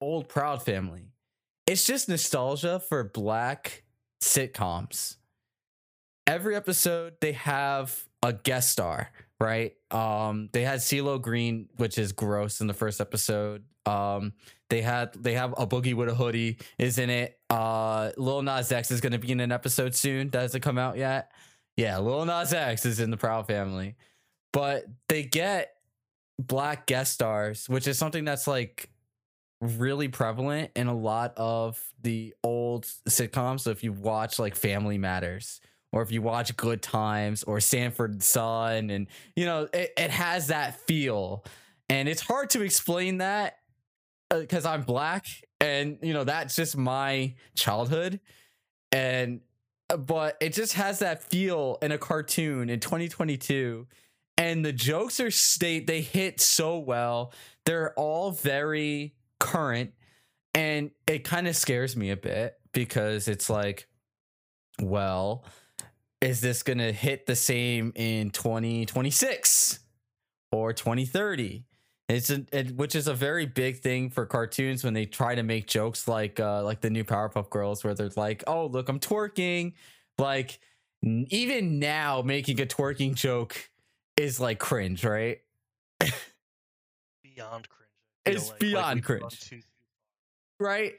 [0.01, 1.12] old Proud family.
[1.68, 3.84] It's just nostalgia for black
[4.20, 5.16] sitcoms.
[6.26, 9.76] Every episode they have a guest star, right?
[9.93, 13.64] Um they had CeeLo Green, which is gross in the first episode.
[13.87, 14.33] Um
[14.70, 17.39] they had they have a Boogie wit da Hoodie is in it.
[17.51, 20.30] Uh Lil Nas X is gonna be in an episode soon.
[20.30, 21.30] That hasn't come out yet.
[21.76, 23.97] Yeah, Lil Nas X is in the Proud family.
[24.53, 25.74] But they get
[26.39, 28.91] black guest stars, which is something that's like
[29.61, 33.61] really prevalent in a lot of the old sitcoms.
[33.61, 35.61] So if you watch like Family Matters
[35.93, 39.07] or if you watch Good Times or Sanford Son, and
[39.37, 41.45] you know, it, it has that feel.
[41.89, 43.59] And it's hard to explain that
[44.41, 45.26] because I'm black
[45.61, 48.20] and you know that's just my childhood
[48.91, 49.41] and
[49.91, 53.87] uh, but it just has that feel in a cartoon in 2022
[54.39, 57.33] and the jokes are state they hit so well
[57.64, 59.93] they're all very current
[60.55, 63.89] and it kind of scares me a bit because it's like
[64.80, 65.45] well
[66.20, 69.80] is this to hit the same in 2026
[70.53, 71.64] or 2030
[72.13, 75.43] it's a, it, which is a very big thing for cartoons when they try to
[75.43, 79.01] make jokes like uh like the new Powerpuff Girls where they're like, "Oh, look, I'm
[79.01, 79.75] twerking."
[80.19, 80.59] Like
[81.03, 83.71] even now making a twerking joke
[84.17, 85.41] is like cringe, right?
[87.23, 87.91] beyond cringe.
[88.27, 89.41] It's like, beyond like cringe.
[89.41, 89.61] Too-
[90.61, 90.95] right?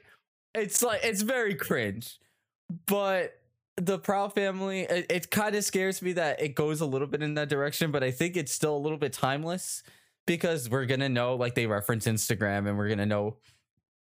[0.54, 2.18] It's like it's very cringe.
[2.86, 3.38] But
[3.76, 7.22] the Proud Family, it, it kind of scares me that it goes a little bit
[7.22, 9.82] in that direction, but I think it's still a little bit timeless
[10.26, 13.36] because we're gonna know like they reference Instagram and we're gonna know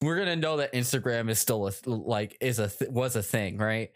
[0.01, 3.59] we're gonna know that Instagram is still a like is a th- was a thing,
[3.59, 3.93] right?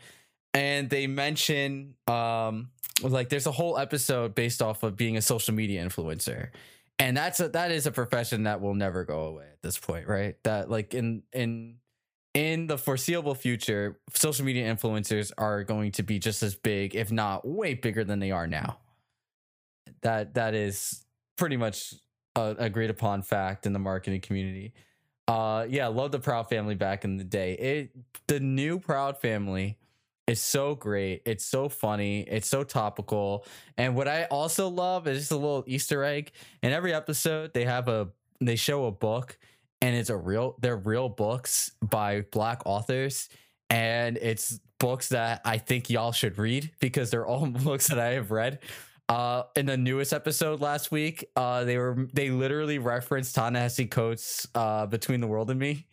[0.55, 2.71] And they mention um
[3.03, 6.51] like there's a whole episode based off of being a social media influencer.
[6.99, 10.09] And that's a that is a profession that will never go away at this point,
[10.09, 10.37] right?
[10.43, 11.77] That like in in
[12.35, 17.11] in the foreseeable future, social media influencers are going to be just as big, if
[17.11, 18.79] not way bigger than they are now.
[20.03, 21.05] That that is
[21.37, 21.95] pretty much
[22.39, 24.73] a agreed upon fact in the marketing community.
[25.27, 27.53] Uh, yeah, love the Proud Family back in the day.
[27.55, 27.91] It
[28.27, 29.79] the new Proud Family
[30.27, 31.23] is so great.
[31.25, 32.21] It's so funny.
[32.21, 33.47] It's so topical.
[33.77, 36.33] And what I also love is just a little Easter egg.
[36.63, 38.09] In every episode, they have a
[38.41, 39.39] they show a book,
[39.83, 43.29] and it's a real they're real books by black authors,
[43.69, 48.13] and it's books that I think y'all should read because they're all books that I
[48.13, 48.61] have read.
[49.09, 54.47] Uh, in the newest episode last week, uh, they were they literally referenced Ta-Nehisi Coates'
[54.55, 55.87] uh, "Between the World and Me."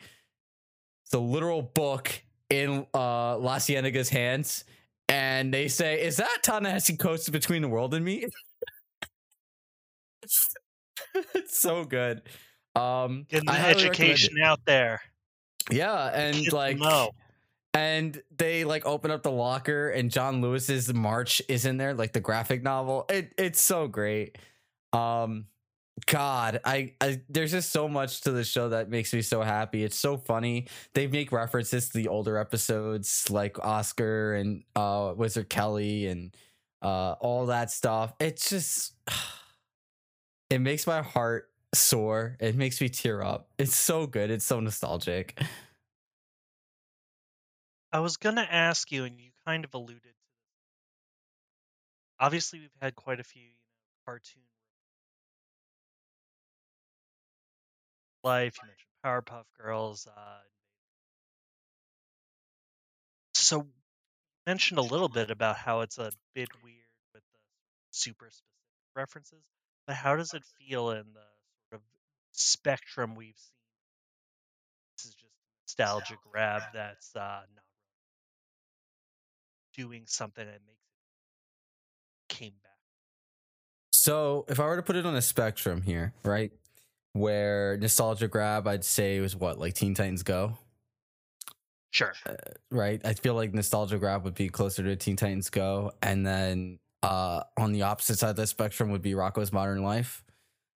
[1.05, 2.11] It's a literal book
[2.49, 4.65] in uh, LaCienega's hands,
[5.07, 8.25] and they say, "Is that Ta-Nehisi Coates' "Between the World and Me"?"
[11.33, 12.21] it's so good.
[12.75, 14.99] Um, Getting the education out there.
[15.71, 17.11] Yeah, and Get like no
[17.75, 22.13] and they like open up the locker and John Lewis's March is in there, like
[22.13, 23.05] the graphic novel.
[23.09, 24.37] It it's so great.
[24.93, 25.47] Um,
[26.07, 29.83] God, I, I there's just so much to the show that makes me so happy.
[29.83, 30.67] It's so funny.
[30.93, 36.33] They make references to the older episodes like Oscar and uh Wizard Kelly and
[36.81, 38.13] uh all that stuff.
[38.21, 38.93] It's just
[40.49, 42.37] it makes my heart sore.
[42.39, 43.49] It makes me tear up.
[43.57, 44.31] It's so good.
[44.31, 45.41] It's so nostalgic.
[47.95, 50.15] I was gonna ask you, and you kind of alluded to this.
[52.19, 54.43] Obviously, we've had quite a few, you know, cartoon
[58.23, 58.57] life.
[58.61, 60.07] You mentioned Powerpuff Girls.
[60.07, 60.39] Uh,
[63.33, 63.67] so, you
[64.47, 66.75] mentioned a little bit about how it's a bit weird
[67.13, 67.39] with the
[67.91, 69.43] super specific references,
[69.87, 71.27] but how does it feel in the
[71.69, 71.81] sort of
[72.31, 73.51] spectrum we've seen?
[74.97, 75.33] This is just
[75.63, 77.64] nostalgia grab that's uh, not
[79.75, 80.79] doing something that makes
[82.29, 82.71] it came back.
[83.91, 86.51] So if I were to put it on a spectrum here, right?
[87.13, 90.57] Where nostalgia grab, I'd say was what, like Teen Titans Go?
[91.91, 92.13] Sure.
[92.71, 92.99] right?
[93.05, 97.43] I feel like nostalgia grab would be closer to Teen Titans Go, and then uh,
[97.57, 100.25] on the opposite side of the spectrum would be Rocko's Modern Life.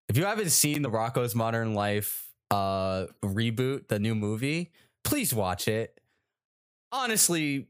[0.08, 4.72] If you haven't seen the Rocko's Modern Life uh, reboot, the new movie,
[5.04, 6.00] please watch it.
[6.90, 7.68] Honestly,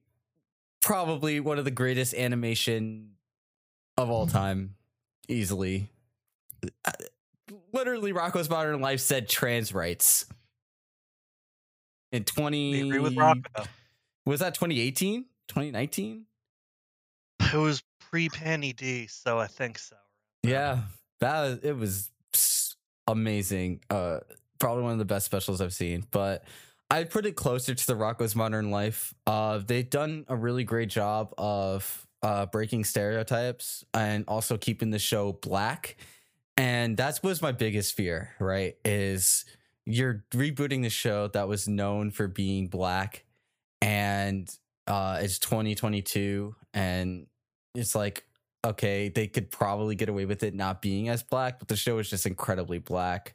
[0.81, 3.13] probably one of the greatest animation
[3.97, 4.75] of all time,
[5.29, 5.89] easily.
[6.85, 6.93] Uh,
[7.73, 10.27] Literally, Rocko's Modern Life said trans rights
[12.13, 13.67] in 20 I agree with Rocko.
[14.27, 16.25] was that 2018 2019
[17.53, 19.97] It was pre Panny D, so I think so.
[20.45, 20.83] yeah
[21.21, 22.77] that was, it was
[23.09, 24.21] amazing uh
[24.61, 26.45] probably one of the best specials i've seen but
[26.91, 29.15] i'd put it closer to the rocko's modern life.
[29.27, 34.99] Uh they've done a really great job of uh breaking stereotypes and also keeping the
[34.99, 35.97] show black.
[36.57, 39.45] And that was my biggest fear right is
[39.87, 43.25] you're rebooting the show that was known for being black
[43.81, 44.55] and
[44.87, 47.27] uh it's 2022 and
[47.75, 48.25] it's like
[48.65, 51.99] okay they could probably get away with it not being as black but the show
[51.99, 53.35] is just incredibly black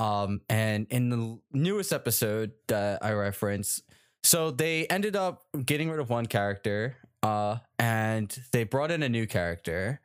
[0.00, 3.82] um and in the newest episode that i reference
[4.22, 9.08] so they ended up getting rid of one character uh and they brought in a
[9.08, 10.00] new character.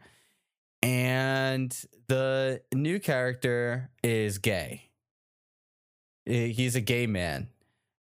[0.81, 1.75] And
[2.07, 4.89] the new character is gay.
[6.25, 7.49] He's a gay man.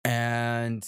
[0.05, 0.87] And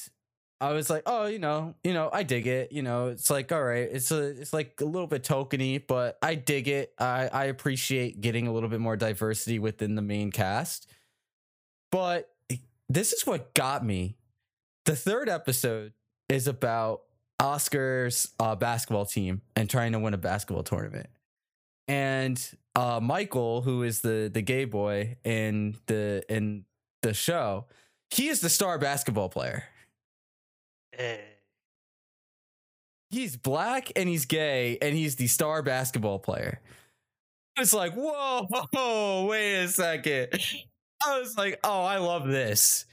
[0.62, 3.50] i was like oh you know you know i dig it you know it's like
[3.50, 6.94] all right it's a it's like a little bit tokeny but i dig it.
[6.98, 10.88] I i appreciate getting a little bit more diversity within the main cast.
[11.90, 12.30] But
[12.88, 14.16] this is what got me.
[14.86, 15.92] The third episode
[16.28, 17.02] is about
[17.40, 21.08] oscar's uh, basketball team and trying to win a basketball tournament.
[21.88, 22.40] And
[22.76, 26.64] uh michael who is the the gay boy in the in
[27.02, 27.66] the show
[28.10, 29.64] he is the star basketball player
[30.98, 31.16] Eh.
[33.10, 36.60] he's black and he's gay and he's the star basketball player.
[37.58, 40.28] It's like whoa wait a second.
[41.06, 42.84] I was like oh i love this.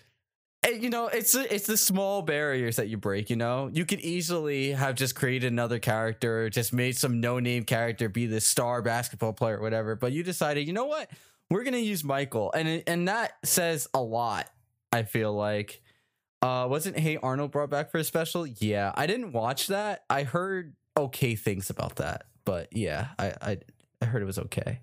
[0.63, 3.69] And you know it's it's the small barriers that you break you know?
[3.71, 8.25] You could easily have just created another character just made some no name character be
[8.25, 11.09] the star basketball player or whatever but you decided you know what?
[11.49, 12.51] We're gonna use michael.
[12.53, 14.49] And and that says a lot
[14.91, 15.81] i feel like
[16.41, 20.23] uh wasn't hey arnold brought back for a special yeah i didn't watch that i
[20.23, 23.57] heard okay things about that but yeah i i,
[24.01, 24.79] I heard it was okay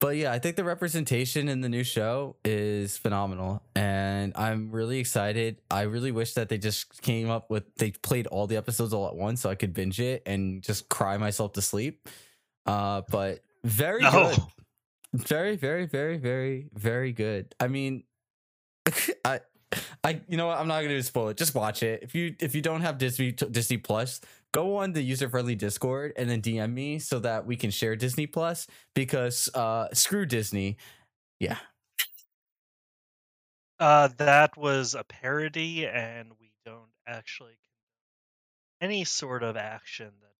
[0.00, 4.98] but yeah, I think the representation in the new show is phenomenal, and I'm really
[4.98, 5.60] excited.
[5.70, 9.08] I really wish that they just came up with they played all the episodes all
[9.08, 12.08] at once, so I could binge it and just cry myself to sleep.
[12.64, 14.10] Uh, but very No.
[14.10, 17.54] good, very, very, very, very, very good.
[17.60, 18.04] I mean,
[19.24, 19.40] I,
[20.02, 20.58] I, you know what?
[20.58, 21.36] I'm not gonna spoil it.
[21.36, 22.02] Just watch it.
[22.02, 24.20] If you if you don't have Disney Disney Plus,
[24.52, 27.96] go on the user friendly Discord and then DM me so that we can share
[27.96, 30.76] Disney Plus because uh screw Disney.
[31.38, 31.58] Yeah.
[33.78, 37.56] Uh, that was a parody, and we don't actually
[38.80, 40.30] any sort of action that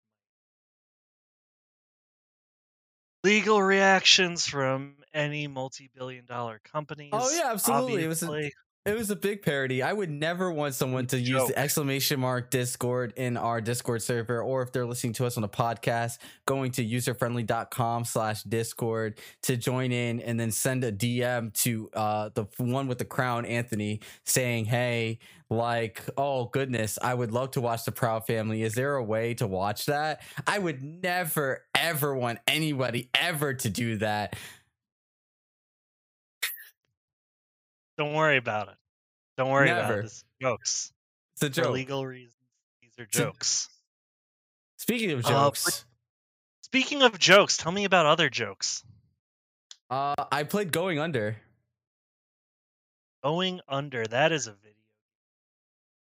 [3.24, 7.11] legal reactions from any multi-billion-dollar companies.
[7.13, 8.05] Oh, yeah, absolutely.
[8.05, 8.51] It was a-
[8.87, 9.83] It was a big parody.
[9.83, 14.41] I would never want someone to use the exclamation mark Discord in our Discord server,
[14.41, 19.59] or if they're listening to us on a podcast, going to userfriendly.com slash Discord to
[19.59, 24.01] join in and then send a DM to uh, the one with the crown, Anthony,
[24.25, 25.19] saying, Hey,
[25.51, 28.63] like, oh goodness, I would love to watch the Proud Family.
[28.63, 30.23] Is there a way to watch that?
[30.47, 34.37] I would never, ever want anybody ever to do that.
[38.01, 38.76] Don't worry about it.
[39.36, 40.05] Don't worry about it.
[40.07, 40.90] It's jokes.
[41.42, 42.34] It's a For legal reasons,
[42.80, 43.68] these are jokes.
[44.78, 45.84] Speaking of Uh, jokes,
[46.62, 48.82] Speaking of jokes, tell me about other jokes.
[49.90, 51.36] uh, I played Going Under.
[53.22, 54.76] Going under, that is a video.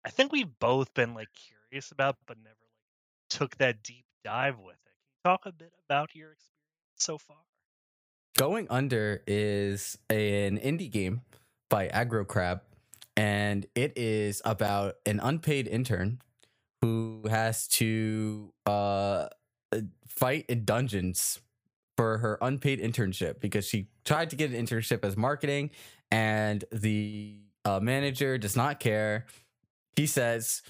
[0.02, 4.58] I think we've both been like curious about, but never like took that deep dive
[4.58, 4.92] with it.
[4.94, 6.56] Can you talk a bit about your experience
[6.96, 7.36] so far?
[8.38, 11.20] Going Under is an indie game
[11.72, 12.60] by Aggro Crab,
[13.16, 16.20] and it is about an unpaid intern
[16.82, 19.28] who has to uh,
[20.06, 21.40] fight in dungeons
[21.96, 25.70] for her unpaid internship because she tried to get an internship as marketing,
[26.10, 29.24] and the uh, manager does not care.
[29.96, 30.60] He says,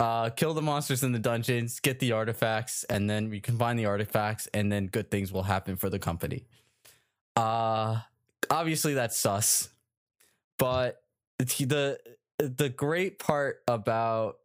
[0.00, 3.84] uh, kill the monsters in the dungeons, get the artifacts, and then we combine the
[3.84, 6.46] artifacts, and then good things will happen for the company.
[7.36, 8.00] Uh
[8.48, 9.68] obviously that's sus.
[10.58, 11.02] But
[11.38, 11.98] the
[12.38, 14.38] the great part about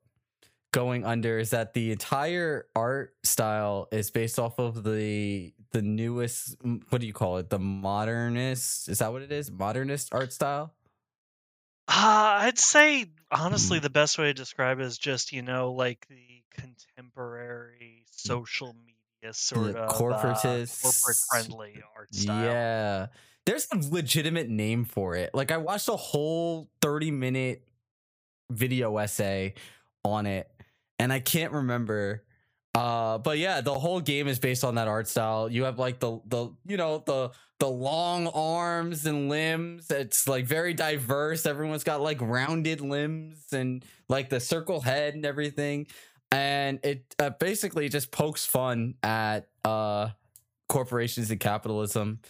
[0.73, 6.55] going under is that the entire art style is based off of the the newest
[6.89, 7.49] what do you call it?
[7.49, 8.89] The modernist?
[8.89, 9.51] Is that what it is?
[9.51, 10.73] Modernist art style?
[11.87, 13.83] Uh, I'd say honestly Mm.
[13.83, 19.33] the best way to describe it is just you know like the contemporary social media
[19.33, 22.45] sort of uh, corporatist- corporate friendly art style.
[22.45, 23.07] Yeah.
[23.51, 25.31] There's a legitimate name for it.
[25.33, 27.67] Like I watched a whole 30 minute
[28.49, 29.55] video essay
[30.05, 30.49] on it
[30.99, 32.23] and I can't remember
[32.75, 35.51] uh but yeah, the whole game is based on that art style.
[35.51, 39.91] You have like the the you know the the long arms and limbs.
[39.91, 41.45] It's like very diverse.
[41.45, 45.87] Everyone's got like rounded limbs and like the circle head and everything.
[46.31, 50.11] And it uh, basically just pokes fun at uh
[50.69, 52.21] corporations and capitalism.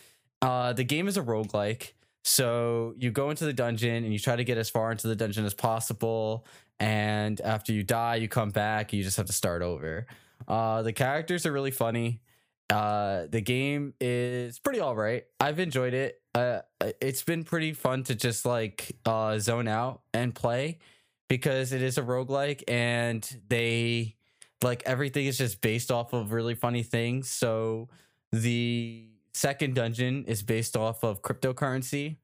[0.41, 1.93] Uh, the game is a roguelike.
[2.23, 5.15] So you go into the dungeon and you try to get as far into the
[5.15, 6.45] dungeon as possible.
[6.79, 8.93] And after you die, you come back.
[8.93, 10.07] You just have to start over.
[10.47, 12.21] Uh, the characters are really funny.
[12.69, 15.25] Uh, the game is pretty all right.
[15.39, 16.21] I've enjoyed it.
[16.33, 16.61] Uh,
[17.01, 20.79] it's been pretty fun to just like uh, zone out and play
[21.27, 24.15] because it is a roguelike and they
[24.63, 27.29] like everything is just based off of really funny things.
[27.29, 27.89] So
[28.31, 32.17] the second dungeon is based off of cryptocurrency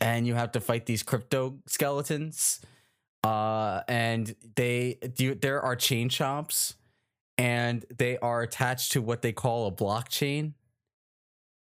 [0.00, 2.60] and you have to fight these crypto skeletons
[3.24, 6.74] uh and they do there are chain chomps
[7.38, 10.52] and they are attached to what they call a blockchain.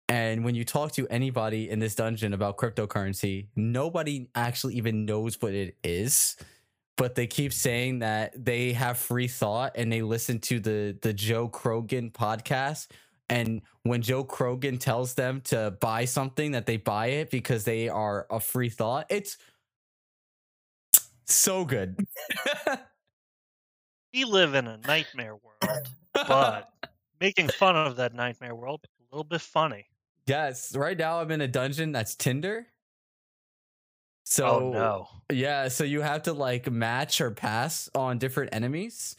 [0.07, 5.41] And when you talk to anybody in this dungeon about cryptocurrency nobody actually even knows
[5.41, 6.37] what it is
[6.97, 11.11] but they keep saying that they have free thought and they listen to the the
[11.11, 12.87] Joe Rogan podcast
[13.29, 17.89] and when Joe Rogan tells them to buy something that they buy it because they
[17.89, 19.37] are a free thought it's
[21.25, 21.97] so good
[24.13, 26.69] We live in a nightmare world, but
[27.19, 29.87] making fun of that nightmare world a little bit funny.
[30.27, 32.67] yes right now i'm in a dungeon that's tinder
[34.27, 35.07] so oh no.
[35.31, 39.15] Yeah, so you have to like match or pass on different enemies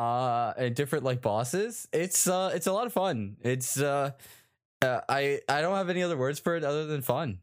[0.00, 1.86] uh and different like bosses.
[1.92, 3.36] It's uh it's a lot of fun.
[3.42, 4.12] It's uh,
[4.82, 7.40] uh I I don't have any other words for it other than fun.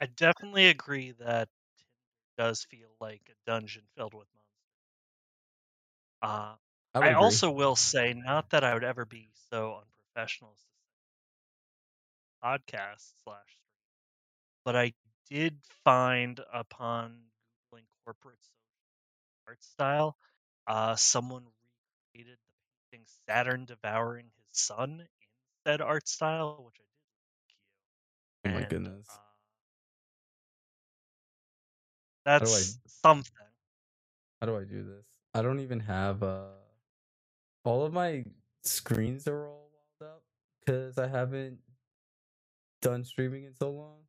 [0.00, 1.84] I definitely agree that it
[2.36, 4.26] does feel like a dungeon filled with
[6.22, 6.56] monsters.
[6.94, 10.60] Uh, I, I, also will say, not that I would ever be so unprofessional as
[10.60, 10.66] to
[12.52, 13.58] say podcast slash
[14.64, 14.92] but I
[15.30, 17.16] did find upon
[17.72, 18.38] googling corporate
[19.46, 20.16] art style,
[20.68, 21.44] uh, someone
[22.14, 22.52] recreated the
[22.92, 25.08] painting Saturn devouring his son in
[25.66, 26.84] said art style, which I
[28.44, 28.76] Oh did link my you.
[28.76, 29.08] And, goodness.
[29.08, 29.12] uh,
[32.38, 33.32] do I- that's something.
[34.40, 35.06] How do I do this?
[35.34, 36.52] I don't even have uh
[37.64, 38.24] all of my
[38.64, 40.22] screens are all walled up
[40.66, 41.58] cuz I haven't
[42.82, 44.02] done streaming in so long.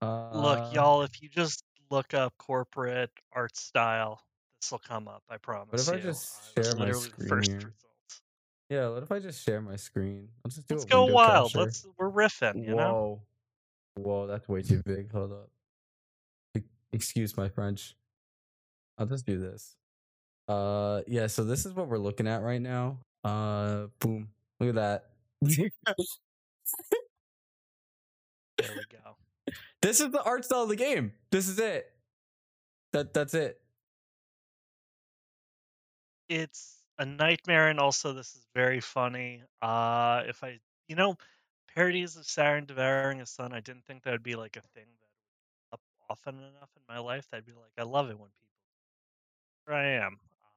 [0.00, 4.20] Uh Look, y'all, if you just look up corporate art style,
[4.66, 5.22] this will come up.
[5.30, 6.02] I promise But if I you.
[6.02, 7.56] just Uh, share my screen first here?
[7.58, 8.22] results.
[8.68, 10.28] Yeah, what if I just share my screen?
[10.44, 11.52] I'll just do Let's go wild.
[11.52, 11.58] capture.
[11.64, 13.20] Let's we're riffing, you know.
[13.96, 14.02] Whoa.
[14.02, 15.12] Whoa, that's way too big.
[15.12, 15.50] Hold up.
[16.92, 17.94] Excuse my French.
[18.98, 19.76] I'll just do this.
[20.48, 22.98] Uh yeah, so this is what we're looking at right now.
[23.22, 24.28] Uh boom.
[24.58, 25.10] Look at that.
[25.42, 25.70] There
[28.58, 29.16] we go.
[29.82, 31.12] this is the art style of the game.
[31.30, 31.92] This is it.
[32.92, 33.60] That that's it.
[36.28, 39.42] It's a nightmare, and also this is very funny.
[39.62, 41.16] Uh, if I, you know,
[41.74, 44.86] parodies of Saturn devouring a son, I didn't think that would be like a thing
[45.00, 45.80] that up
[46.10, 47.28] often enough in my life.
[47.30, 48.54] That'd be like, I love it when people.
[49.66, 50.18] Here I am.
[50.42, 50.48] Uh,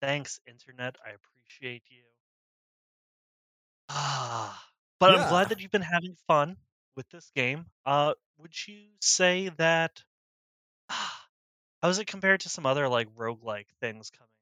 [0.00, 0.96] thanks, internet.
[1.04, 2.04] I appreciate you.
[3.88, 4.68] Ah,
[5.00, 6.56] but I'm glad that you've been having fun
[6.96, 7.66] with this game.
[7.84, 10.02] Uh, would you say that?
[10.90, 14.35] How is it compared to some other like roguelike things coming?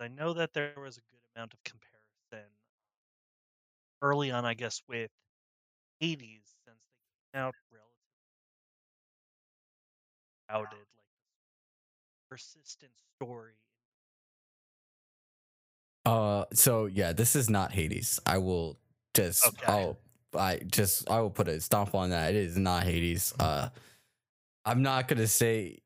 [0.00, 2.50] I know that there was a good amount of comparison
[4.02, 5.10] early on, I guess, with
[6.00, 6.78] Hades, since
[7.32, 7.92] they came out relatively
[10.48, 11.06] crowded, like
[12.30, 13.54] persistent story.
[16.04, 18.20] Uh, so yeah, this is not Hades.
[18.26, 18.78] I will
[19.14, 19.64] just, Okay.
[19.66, 19.98] I'll,
[20.36, 22.34] I just, I will put a stomp on that.
[22.34, 23.32] It is not Hades.
[23.38, 23.70] Uh,
[24.66, 25.78] I'm not gonna say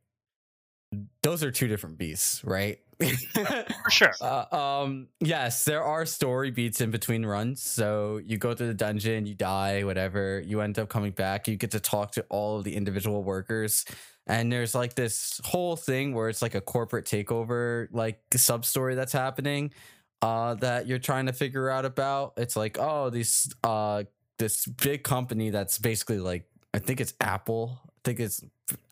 [1.22, 2.80] those are two different beasts, right?
[3.01, 4.12] For sure.
[4.20, 7.62] Uh, um, yes, there are story beats in between runs.
[7.62, 10.43] So you go to the dungeon, you die, whatever.
[10.45, 11.47] You end up coming back.
[11.47, 13.85] You get to talk to all of the individual workers,
[14.27, 18.95] and there's like this whole thing where it's like a corporate takeover, like sub story
[18.95, 19.73] that's happening.
[20.20, 22.33] Uh, that you're trying to figure out about.
[22.37, 24.03] It's like, oh, these uh,
[24.39, 26.45] this big company that's basically like,
[26.75, 27.79] I think it's Apple.
[27.87, 28.43] I think it's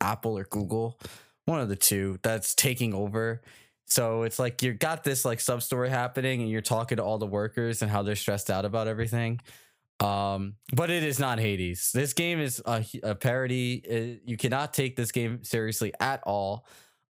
[0.01, 1.01] Apple or Google,
[1.47, 3.43] one of the two that's taking over.
[3.87, 7.19] So it's like you got this like sub story happening, and you're talking to all
[7.19, 9.41] the workers and how they're stressed out about everything.
[10.01, 11.91] Um, but it is not Hades.
[11.93, 13.83] This game is a, a parody.
[13.89, 16.67] Uh, You cannot take this game seriously at all.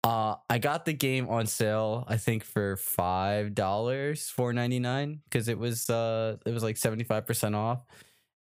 [0.03, 5.21] Uh, I got the game on sale, I think for five dollars, four ninety nine,
[5.25, 7.85] because it was uh it was like seventy five percent off,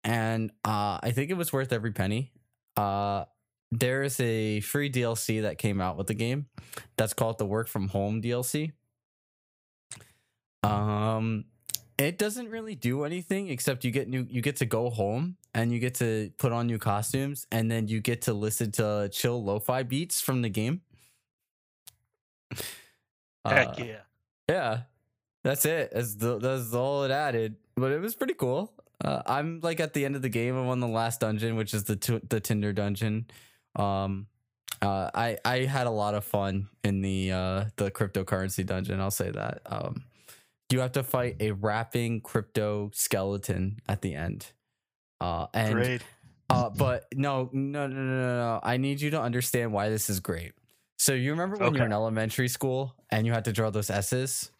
[0.04, 2.30] and uh I think it was worth every penny.
[2.76, 3.24] Uh,
[3.70, 6.46] there is a free DLC that came out with the game
[6.96, 8.72] that's called the Work from Home DLC.
[10.62, 11.44] Um,
[11.98, 15.72] it doesn't really do anything except you get new you get to go home and
[15.72, 19.42] you get to put on new costumes and then you get to listen to chill
[19.42, 20.80] lo-fi beats from the game.
[23.46, 24.00] Heck Uh, yeah.
[24.48, 24.80] yeah,
[25.44, 25.90] that's it.
[25.92, 28.72] That's the, that's all it added, but it was pretty cool.
[29.04, 30.56] Uh, I'm like at the end of the game.
[30.56, 33.26] I'm on the last dungeon, which is the t- the Tinder dungeon.
[33.78, 34.26] Um,
[34.80, 39.00] uh, I I had a lot of fun in the uh the cryptocurrency dungeon.
[39.00, 39.60] I'll say that.
[39.66, 40.04] Um,
[40.70, 44.46] you have to fight a rapping crypto skeleton at the end.
[45.20, 46.02] Uh, and Great.
[46.50, 48.60] uh, but no, no, no, no, no, no.
[48.62, 50.52] I need you to understand why this is great.
[50.98, 53.88] So you remember when you were in elementary school and you had to draw those
[53.88, 54.50] S's?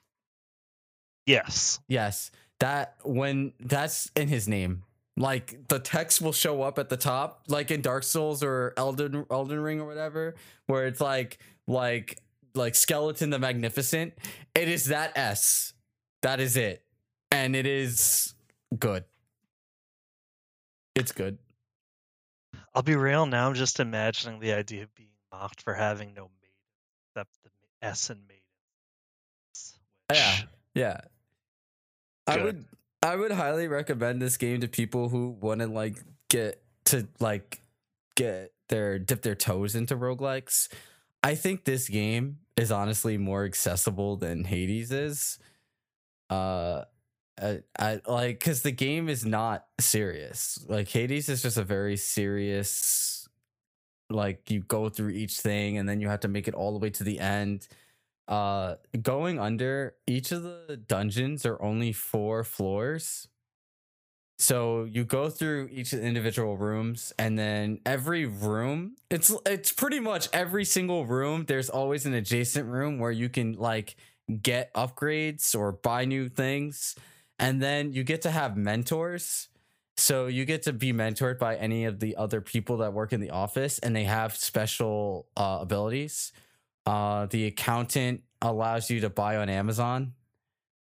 [1.27, 1.78] Yes.
[1.89, 2.31] Yes.
[2.61, 4.85] That when that's in his name.
[5.19, 9.27] Like the text will show up at the top, like in Dark Souls or Elden
[9.31, 10.36] Elden Ring or whatever,
[10.66, 12.19] where it's like like
[12.55, 14.15] like Skeleton the Magnificent.
[14.55, 15.73] It is that S.
[16.23, 16.85] That is it.
[17.31, 18.35] And it is
[18.78, 19.05] good.
[20.95, 21.39] It's good.
[22.74, 23.49] I'll be real now.
[23.49, 26.55] I'm just imagining the idea of being mocked for having no maiden
[27.11, 27.51] except the
[27.82, 29.81] S and maidens.
[30.12, 30.36] Yeah.
[30.74, 31.01] Yeah.
[32.27, 32.65] I would
[33.02, 35.96] I would highly recommend this game to people who want to like
[36.28, 37.60] get to like
[38.16, 40.68] get their dip their toes into roguelikes.
[41.22, 45.38] I think this game is honestly more accessible than Hades is.
[46.30, 46.84] Uh
[47.40, 50.64] I, I like cuz the game is not serious.
[50.68, 53.28] Like Hades is just a very serious
[54.10, 56.78] like you go through each thing and then you have to make it all the
[56.78, 57.68] way to the end
[58.28, 63.28] uh going under each of the dungeons are only four floors.
[64.40, 69.72] So you go through each of the individual rooms and then every room it's it's
[69.72, 73.96] pretty much every single room there's always an adjacent room where you can like
[74.42, 76.94] get upgrades or buy new things.
[77.38, 79.48] And then you get to have mentors.
[79.96, 83.20] So you get to be mentored by any of the other people that work in
[83.20, 86.32] the office and they have special uh, abilities
[86.89, 90.15] uh, the accountant allows you to buy on Amazon.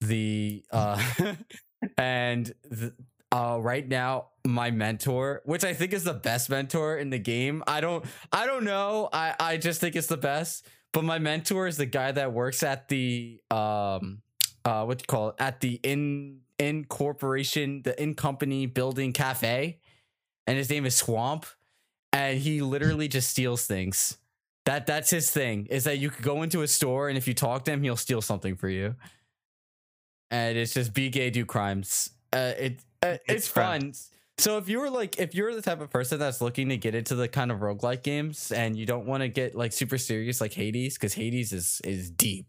[0.01, 1.01] The uh,
[1.97, 2.93] and the,
[3.31, 7.63] uh, right now, my mentor, which I think is the best mentor in the game.
[7.67, 8.03] I don't,
[8.33, 9.07] I don't know.
[9.13, 10.67] I, I just think it's the best.
[10.91, 14.21] But my mentor is the guy that works at the um,
[14.65, 15.35] uh, what you call it?
[15.39, 19.79] At the in in corporation, the in company building cafe,
[20.45, 21.45] and his name is Swamp,
[22.11, 24.17] and he literally just steals things.
[24.65, 27.33] That that's his thing is that you could go into a store and if you
[27.33, 28.95] talk to him, he'll steal something for you.
[30.31, 32.11] And it's just be gay, do crimes.
[32.31, 33.93] Uh, it uh, it's fun.
[34.37, 36.95] So if you were like if you're the type of person that's looking to get
[36.95, 40.41] into the kind of roguelike games and you don't want to get like super serious
[40.41, 42.47] like Hades, because Hades is is deep.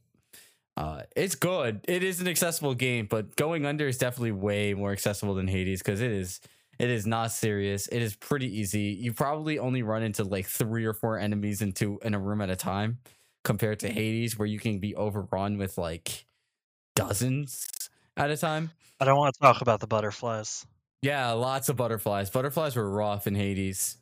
[0.76, 1.80] Uh, it's good.
[1.86, 5.80] It is an accessible game, but Going Under is definitely way more accessible than Hades
[5.80, 6.40] because it is
[6.78, 7.86] it is not serious.
[7.88, 8.96] It is pretty easy.
[9.00, 12.50] You probably only run into like three or four enemies into in a room at
[12.50, 12.98] a time,
[13.44, 16.26] compared to Hades, where you can be overrun with like
[16.96, 17.68] dozens
[18.16, 18.72] at a time.
[19.00, 20.66] I don't want to talk about the butterflies.
[21.02, 22.30] Yeah, lots of butterflies.
[22.30, 23.98] Butterflies were rough in Hades.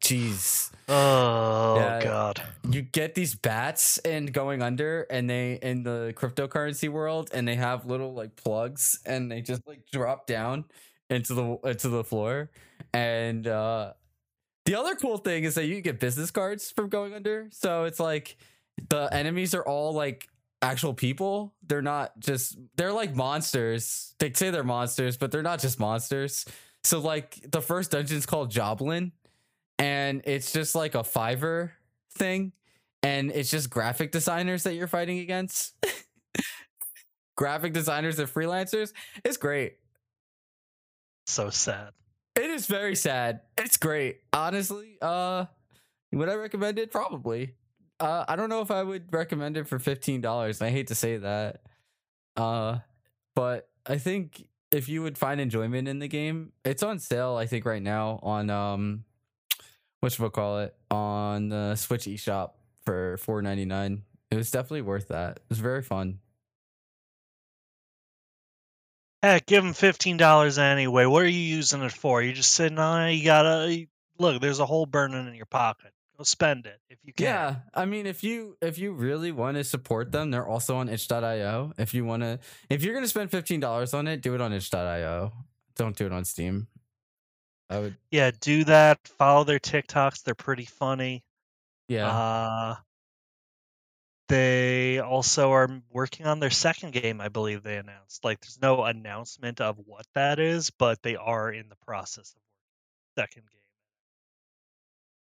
[0.00, 0.70] Jeez.
[0.88, 1.98] Oh Yeah.
[1.98, 2.42] god.
[2.70, 7.56] You get these bats and going under and they in the cryptocurrency world and they
[7.56, 10.64] have little like plugs and they just like drop down
[11.10, 12.50] into the into the floor.
[12.92, 13.92] And uh
[14.64, 17.48] the other cool thing is that you get business cards from going under.
[17.52, 18.36] So it's like
[18.88, 20.28] the enemies are all like
[20.60, 21.54] actual people.
[21.66, 24.14] They're not just they're like monsters.
[24.18, 26.44] They say they're monsters, but they're not just monsters.
[26.84, 29.12] So like the first dungeon's called Joblin,
[29.78, 31.70] and it's just like a Fiverr
[32.14, 32.52] thing,
[33.02, 35.74] and it's just graphic designers that you're fighting against.
[37.36, 38.92] graphic designers and freelancers.
[39.24, 39.76] It's great.
[41.26, 41.90] So sad.
[42.36, 43.40] It is very sad.
[43.58, 44.20] It's great.
[44.32, 45.46] Honestly, uh
[46.12, 46.90] would I recommend it?
[46.90, 47.54] Probably.
[47.98, 50.62] Uh I don't know if I would recommend it for $15.
[50.62, 51.62] I hate to say that.
[52.36, 52.78] Uh
[53.34, 57.46] but I think if you would find enjoyment in the game, it's on sale I
[57.46, 59.04] think right now on um
[60.00, 62.50] what we call it on the Switch eShop
[62.84, 64.02] for $4.99.
[64.30, 65.38] It was definitely worth that.
[65.38, 66.20] It was very fun.
[69.26, 71.04] Heck, give them fifteen dollars anyway.
[71.06, 72.22] What are you using it for?
[72.22, 73.12] You just sitting on it.
[73.14, 73.86] You gotta
[74.18, 74.40] look.
[74.40, 75.90] There's a hole burning in your pocket.
[76.16, 77.24] Go spend it if you can.
[77.24, 80.88] Yeah, I mean, if you if you really want to support them, they're also on
[80.88, 81.72] itch.io.
[81.76, 82.38] If you want to,
[82.70, 85.32] if you're gonna spend fifteen dollars on it, do it on itch.io.
[85.74, 86.68] Don't do it on Steam.
[87.68, 89.00] I would, Yeah, do that.
[89.18, 90.22] Follow their TikToks.
[90.22, 91.24] They're pretty funny.
[91.88, 92.76] yeah, Uh,
[94.28, 98.24] they also are working on their second game, I believe they announced.
[98.24, 102.40] Like, there's no announcement of what that is, but they are in the process of
[103.22, 103.60] second game.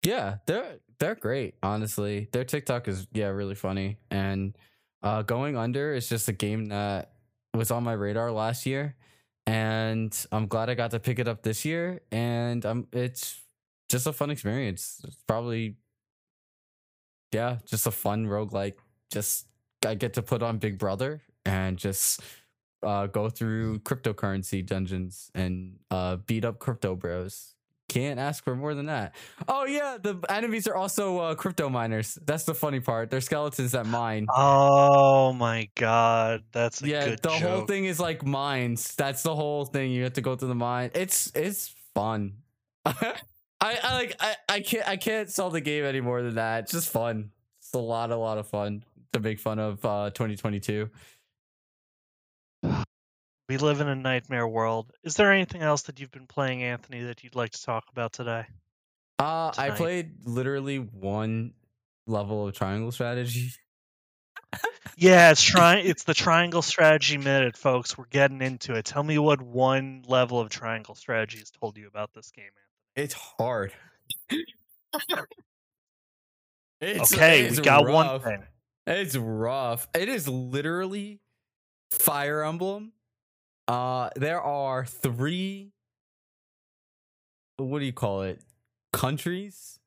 [0.03, 0.38] yeah.
[0.45, 1.55] They're they're great.
[1.63, 3.97] Honestly, their TikTok is yeah really funny.
[4.11, 4.57] And
[5.03, 7.13] uh, going under is just a game that
[7.53, 8.95] was on my radar last year,
[9.45, 12.01] and I'm glad I got to pick it up this year.
[12.11, 13.41] And um, it's
[13.89, 15.01] just a fun experience.
[15.05, 15.76] It's probably
[17.31, 18.76] yeah, just a fun roguelike.
[19.15, 19.47] Just
[19.85, 22.21] I get to put on Big Brother and just
[22.83, 27.53] uh, go through cryptocurrency dungeons and uh, beat up crypto bros.
[27.87, 29.15] Can't ask for more than that.
[29.47, 32.19] Oh yeah, the enemies are also uh, crypto miners.
[32.25, 33.09] That's the funny part.
[33.09, 34.25] They're skeletons that mine.
[34.35, 37.41] Oh my god, that's a yeah, the joke.
[37.41, 38.95] whole thing is like mines.
[38.95, 39.91] That's the whole thing.
[39.91, 40.91] You have to go through the mine.
[40.93, 42.33] It's it's fun.
[42.85, 43.13] I,
[43.61, 46.63] I like I, I can't I can't sell the game any more than that.
[46.63, 47.29] It's just fun.
[47.59, 48.83] It's a lot a lot of fun
[49.15, 50.89] to make fun of uh 2022.
[53.47, 54.91] We live in a nightmare world.
[55.03, 58.13] Is there anything else that you've been playing, Anthony, that you'd like to talk about
[58.13, 58.45] today?
[59.19, 61.53] Uh I played literally one
[62.07, 63.51] level of triangle strategy.
[64.97, 65.85] Yeah, it's trying.
[65.87, 67.97] It's the triangle strategy minute, folks.
[67.97, 68.85] We're getting into it.
[68.85, 73.03] Tell me what one level of triangle strategy has told you about this game, Anthony.
[73.05, 73.73] It's hard.
[76.81, 78.43] It's- okay, we it's got one thing.
[78.88, 79.88] It's rough.
[79.95, 81.22] It is literally
[81.91, 82.94] Fire Emblem.
[83.68, 85.72] Uh there are three
[87.57, 88.41] what do you call it?
[88.94, 89.80] Countries.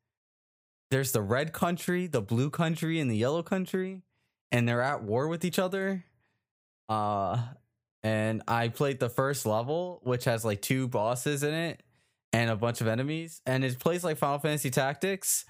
[0.91, 4.03] There's the red country, the blue country, and the yellow country,
[4.51, 6.05] and they're at war with each other.
[6.89, 7.43] Uh
[8.03, 11.83] and I played the first level, which has like two bosses in it
[12.33, 15.45] and a bunch of enemies, and it plays like Final Fantasy Tactics.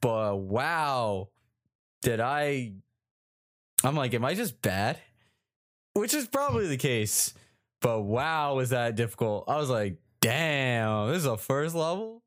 [0.00, 1.30] But wow,
[2.02, 2.72] did I
[3.84, 4.98] I'm like, am I just bad?
[5.94, 7.34] Which is probably the case.
[7.80, 9.44] But wow, was that difficult.
[9.48, 12.22] I was like, damn, this is a first level?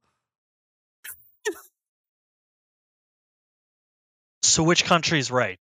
[4.43, 5.57] So, which country's right?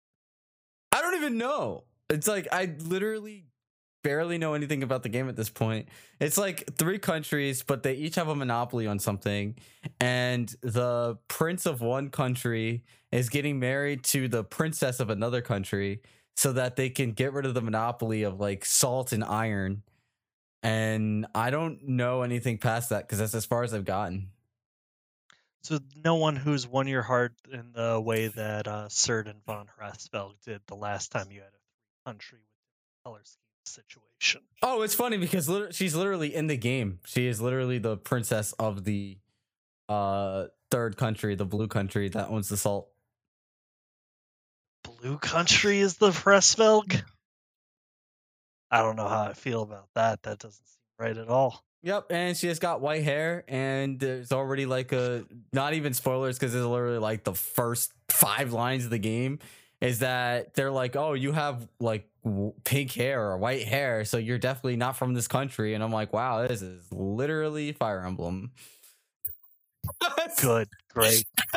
[0.92, 1.86] I don't even know.
[2.10, 3.46] It's like I literally
[4.06, 5.90] barely know anything about the game at this point.
[6.20, 9.56] It's like three countries, but they each have a monopoly on something.
[10.00, 16.04] And the prince of one country is getting married to the princess of another country
[16.36, 19.82] so that they can get rid of the monopoly of like salt and iron.
[20.62, 24.30] And I don't know anything past that because that's as far as I've gotten.
[25.64, 30.34] So, no one who's won your heart in the way that uh, Serdan von Hresvelg
[30.46, 34.42] did the last time you had a country with color scheme situation.
[34.62, 37.00] Oh, it's funny because she's literally in the game.
[37.06, 39.18] She is literally the princess of the
[39.88, 42.90] uh third country, the blue country that owns the salt.
[44.84, 47.02] Blue Country is the Hresvelg?
[48.72, 50.24] I don't know how I feel about that.
[50.24, 51.64] That doesn't seem right at all.
[51.84, 56.40] Yep, and she has got white hair, and there's already like a not even spoilers
[56.40, 59.40] because it's literally like the first five lines of the game
[59.82, 62.10] is that they're like, oh, you have like
[62.64, 66.14] pink hair or white hair, so you're definitely not from this country, and I'm like,
[66.14, 68.52] wow, this is literally Fire Emblem.
[70.42, 71.26] Good, great.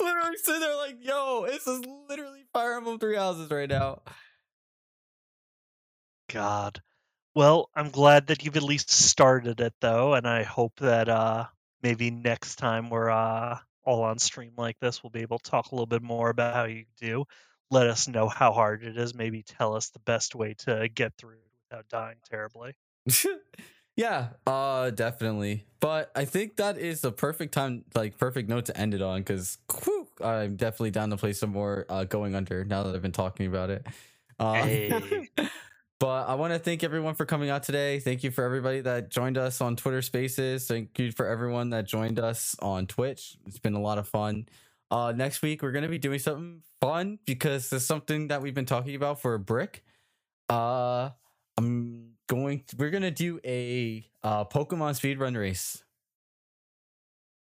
[0.00, 4.00] literally sitting there like, yo, this is literally Fire Emblem Three Houses right now.
[6.28, 6.80] God.
[7.34, 11.46] Well, I'm glad that you've at least started it though, and I hope that uh
[11.82, 15.70] maybe next time we're uh all on stream like this, we'll be able to talk
[15.70, 17.24] a little bit more about how you do.
[17.70, 19.14] Let us know how hard it is.
[19.14, 21.38] Maybe tell us the best way to get through
[21.70, 22.74] without dying terribly.
[23.96, 25.66] yeah, uh definitely.
[25.80, 29.20] But I think that is the perfect time, like perfect note to end it on,
[29.20, 29.58] because
[30.22, 33.46] I'm definitely down to play some more uh going under now that I've been talking
[33.46, 33.86] about it.
[34.38, 35.28] Uh, Hey.
[36.00, 38.00] But I want to thank everyone for coming out today.
[38.00, 40.66] Thank you for everybody that joined us on Twitter Spaces.
[40.66, 43.36] Thank you for everyone that joined us on Twitch.
[43.46, 44.46] It's been a lot of fun.
[44.90, 48.66] Uh, next week we're gonna be doing something fun because it's something that we've been
[48.66, 49.84] talking about for a brick.
[50.48, 51.10] Uh,
[51.56, 52.64] I'm going.
[52.76, 55.82] we're gonna do a uh, Pokemon speedrun race.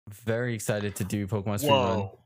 [0.08, 1.96] Very excited to do Pokemon speedrun.
[1.96, 2.18] Whoa.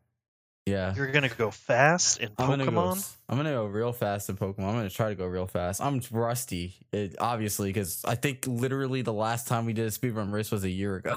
[0.66, 0.94] Yeah.
[0.94, 2.72] You're gonna go fast in I'm gonna go.
[2.72, 3.16] Pokemon?
[3.28, 4.64] I'm gonna go real fast in Pokemon.
[4.64, 5.80] I'm gonna try to go real fast.
[5.80, 10.30] I'm rusty, it, obviously, because I think literally the last time we did a speedrun
[10.30, 11.16] race was a year ago.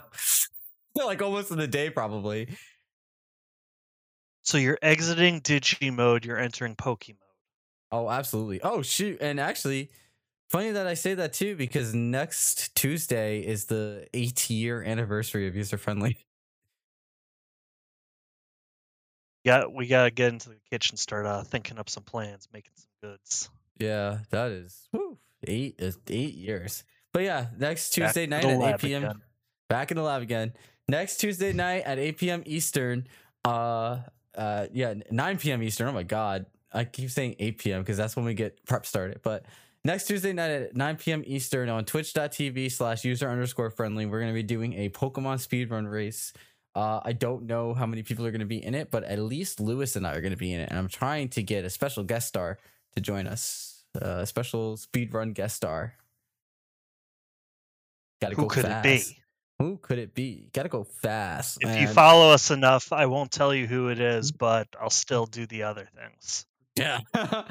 [0.95, 2.47] like almost in the day, probably.
[4.43, 7.17] So you're exiting Digi mode, you're entering Poke mode.
[7.91, 8.61] Oh, absolutely.
[8.61, 9.17] Oh, shoot.
[9.21, 9.89] And actually,
[10.49, 15.55] funny that I say that too, because next Tuesday is the eight year anniversary of
[15.55, 16.17] user friendly.
[19.43, 23.09] Yeah, we gotta get into the kitchen, start uh, thinking up some plans, making some
[23.09, 23.49] goods.
[23.79, 26.83] Yeah, that is whew, eight is eight years.
[27.11, 29.03] But yeah, next Tuesday to night at 8 p.m.
[29.03, 29.21] again.
[29.67, 30.53] back in the lab again.
[30.87, 32.43] Next Tuesday night at 8 p.m.
[32.45, 33.07] Eastern.
[33.43, 33.97] Uh,
[34.35, 35.63] uh, yeah, 9 p.m.
[35.63, 35.87] Eastern.
[35.87, 37.81] Oh my God, I keep saying 8 p.m.
[37.81, 39.21] because that's when we get prep started.
[39.23, 39.45] But
[39.83, 41.23] next Tuesday night at 9 p.m.
[41.25, 46.33] Eastern on Twitch.tv slash user underscore friendly, we're gonna be doing a Pokemon speedrun race.
[46.73, 49.59] Uh, I don't know how many people are gonna be in it, but at least
[49.59, 52.03] Lewis and I are gonna be in it, and I'm trying to get a special
[52.03, 52.57] guest star
[52.95, 53.83] to join us.
[54.01, 55.95] Uh, a special speedrun guest star.
[58.21, 58.85] Gotta Who go could fast.
[58.85, 59.17] it be?
[59.61, 60.49] Who could it be?
[60.53, 61.59] Gotta go fast.
[61.61, 65.27] If you follow us enough, I won't tell you who it is, but I'll still
[65.27, 66.47] do the other things.
[66.75, 67.01] Yeah.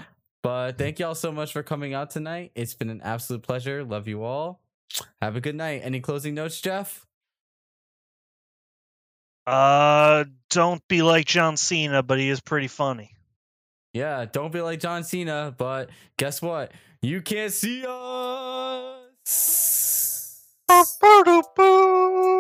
[0.43, 2.51] but thank y'all so much for coming out tonight.
[2.57, 3.85] It's been an absolute pleasure.
[3.85, 4.61] Love you all.
[5.23, 5.83] Have a good night.
[5.85, 7.07] Any closing notes, Geoff?
[9.47, 13.15] Uh, don't be like John Cena, but he is pretty funny.
[13.93, 16.73] Yeah, don't be like John Cena, but guess what?
[17.03, 19.80] You can't see us.
[20.71, 22.40] Ba-ba-do-boo.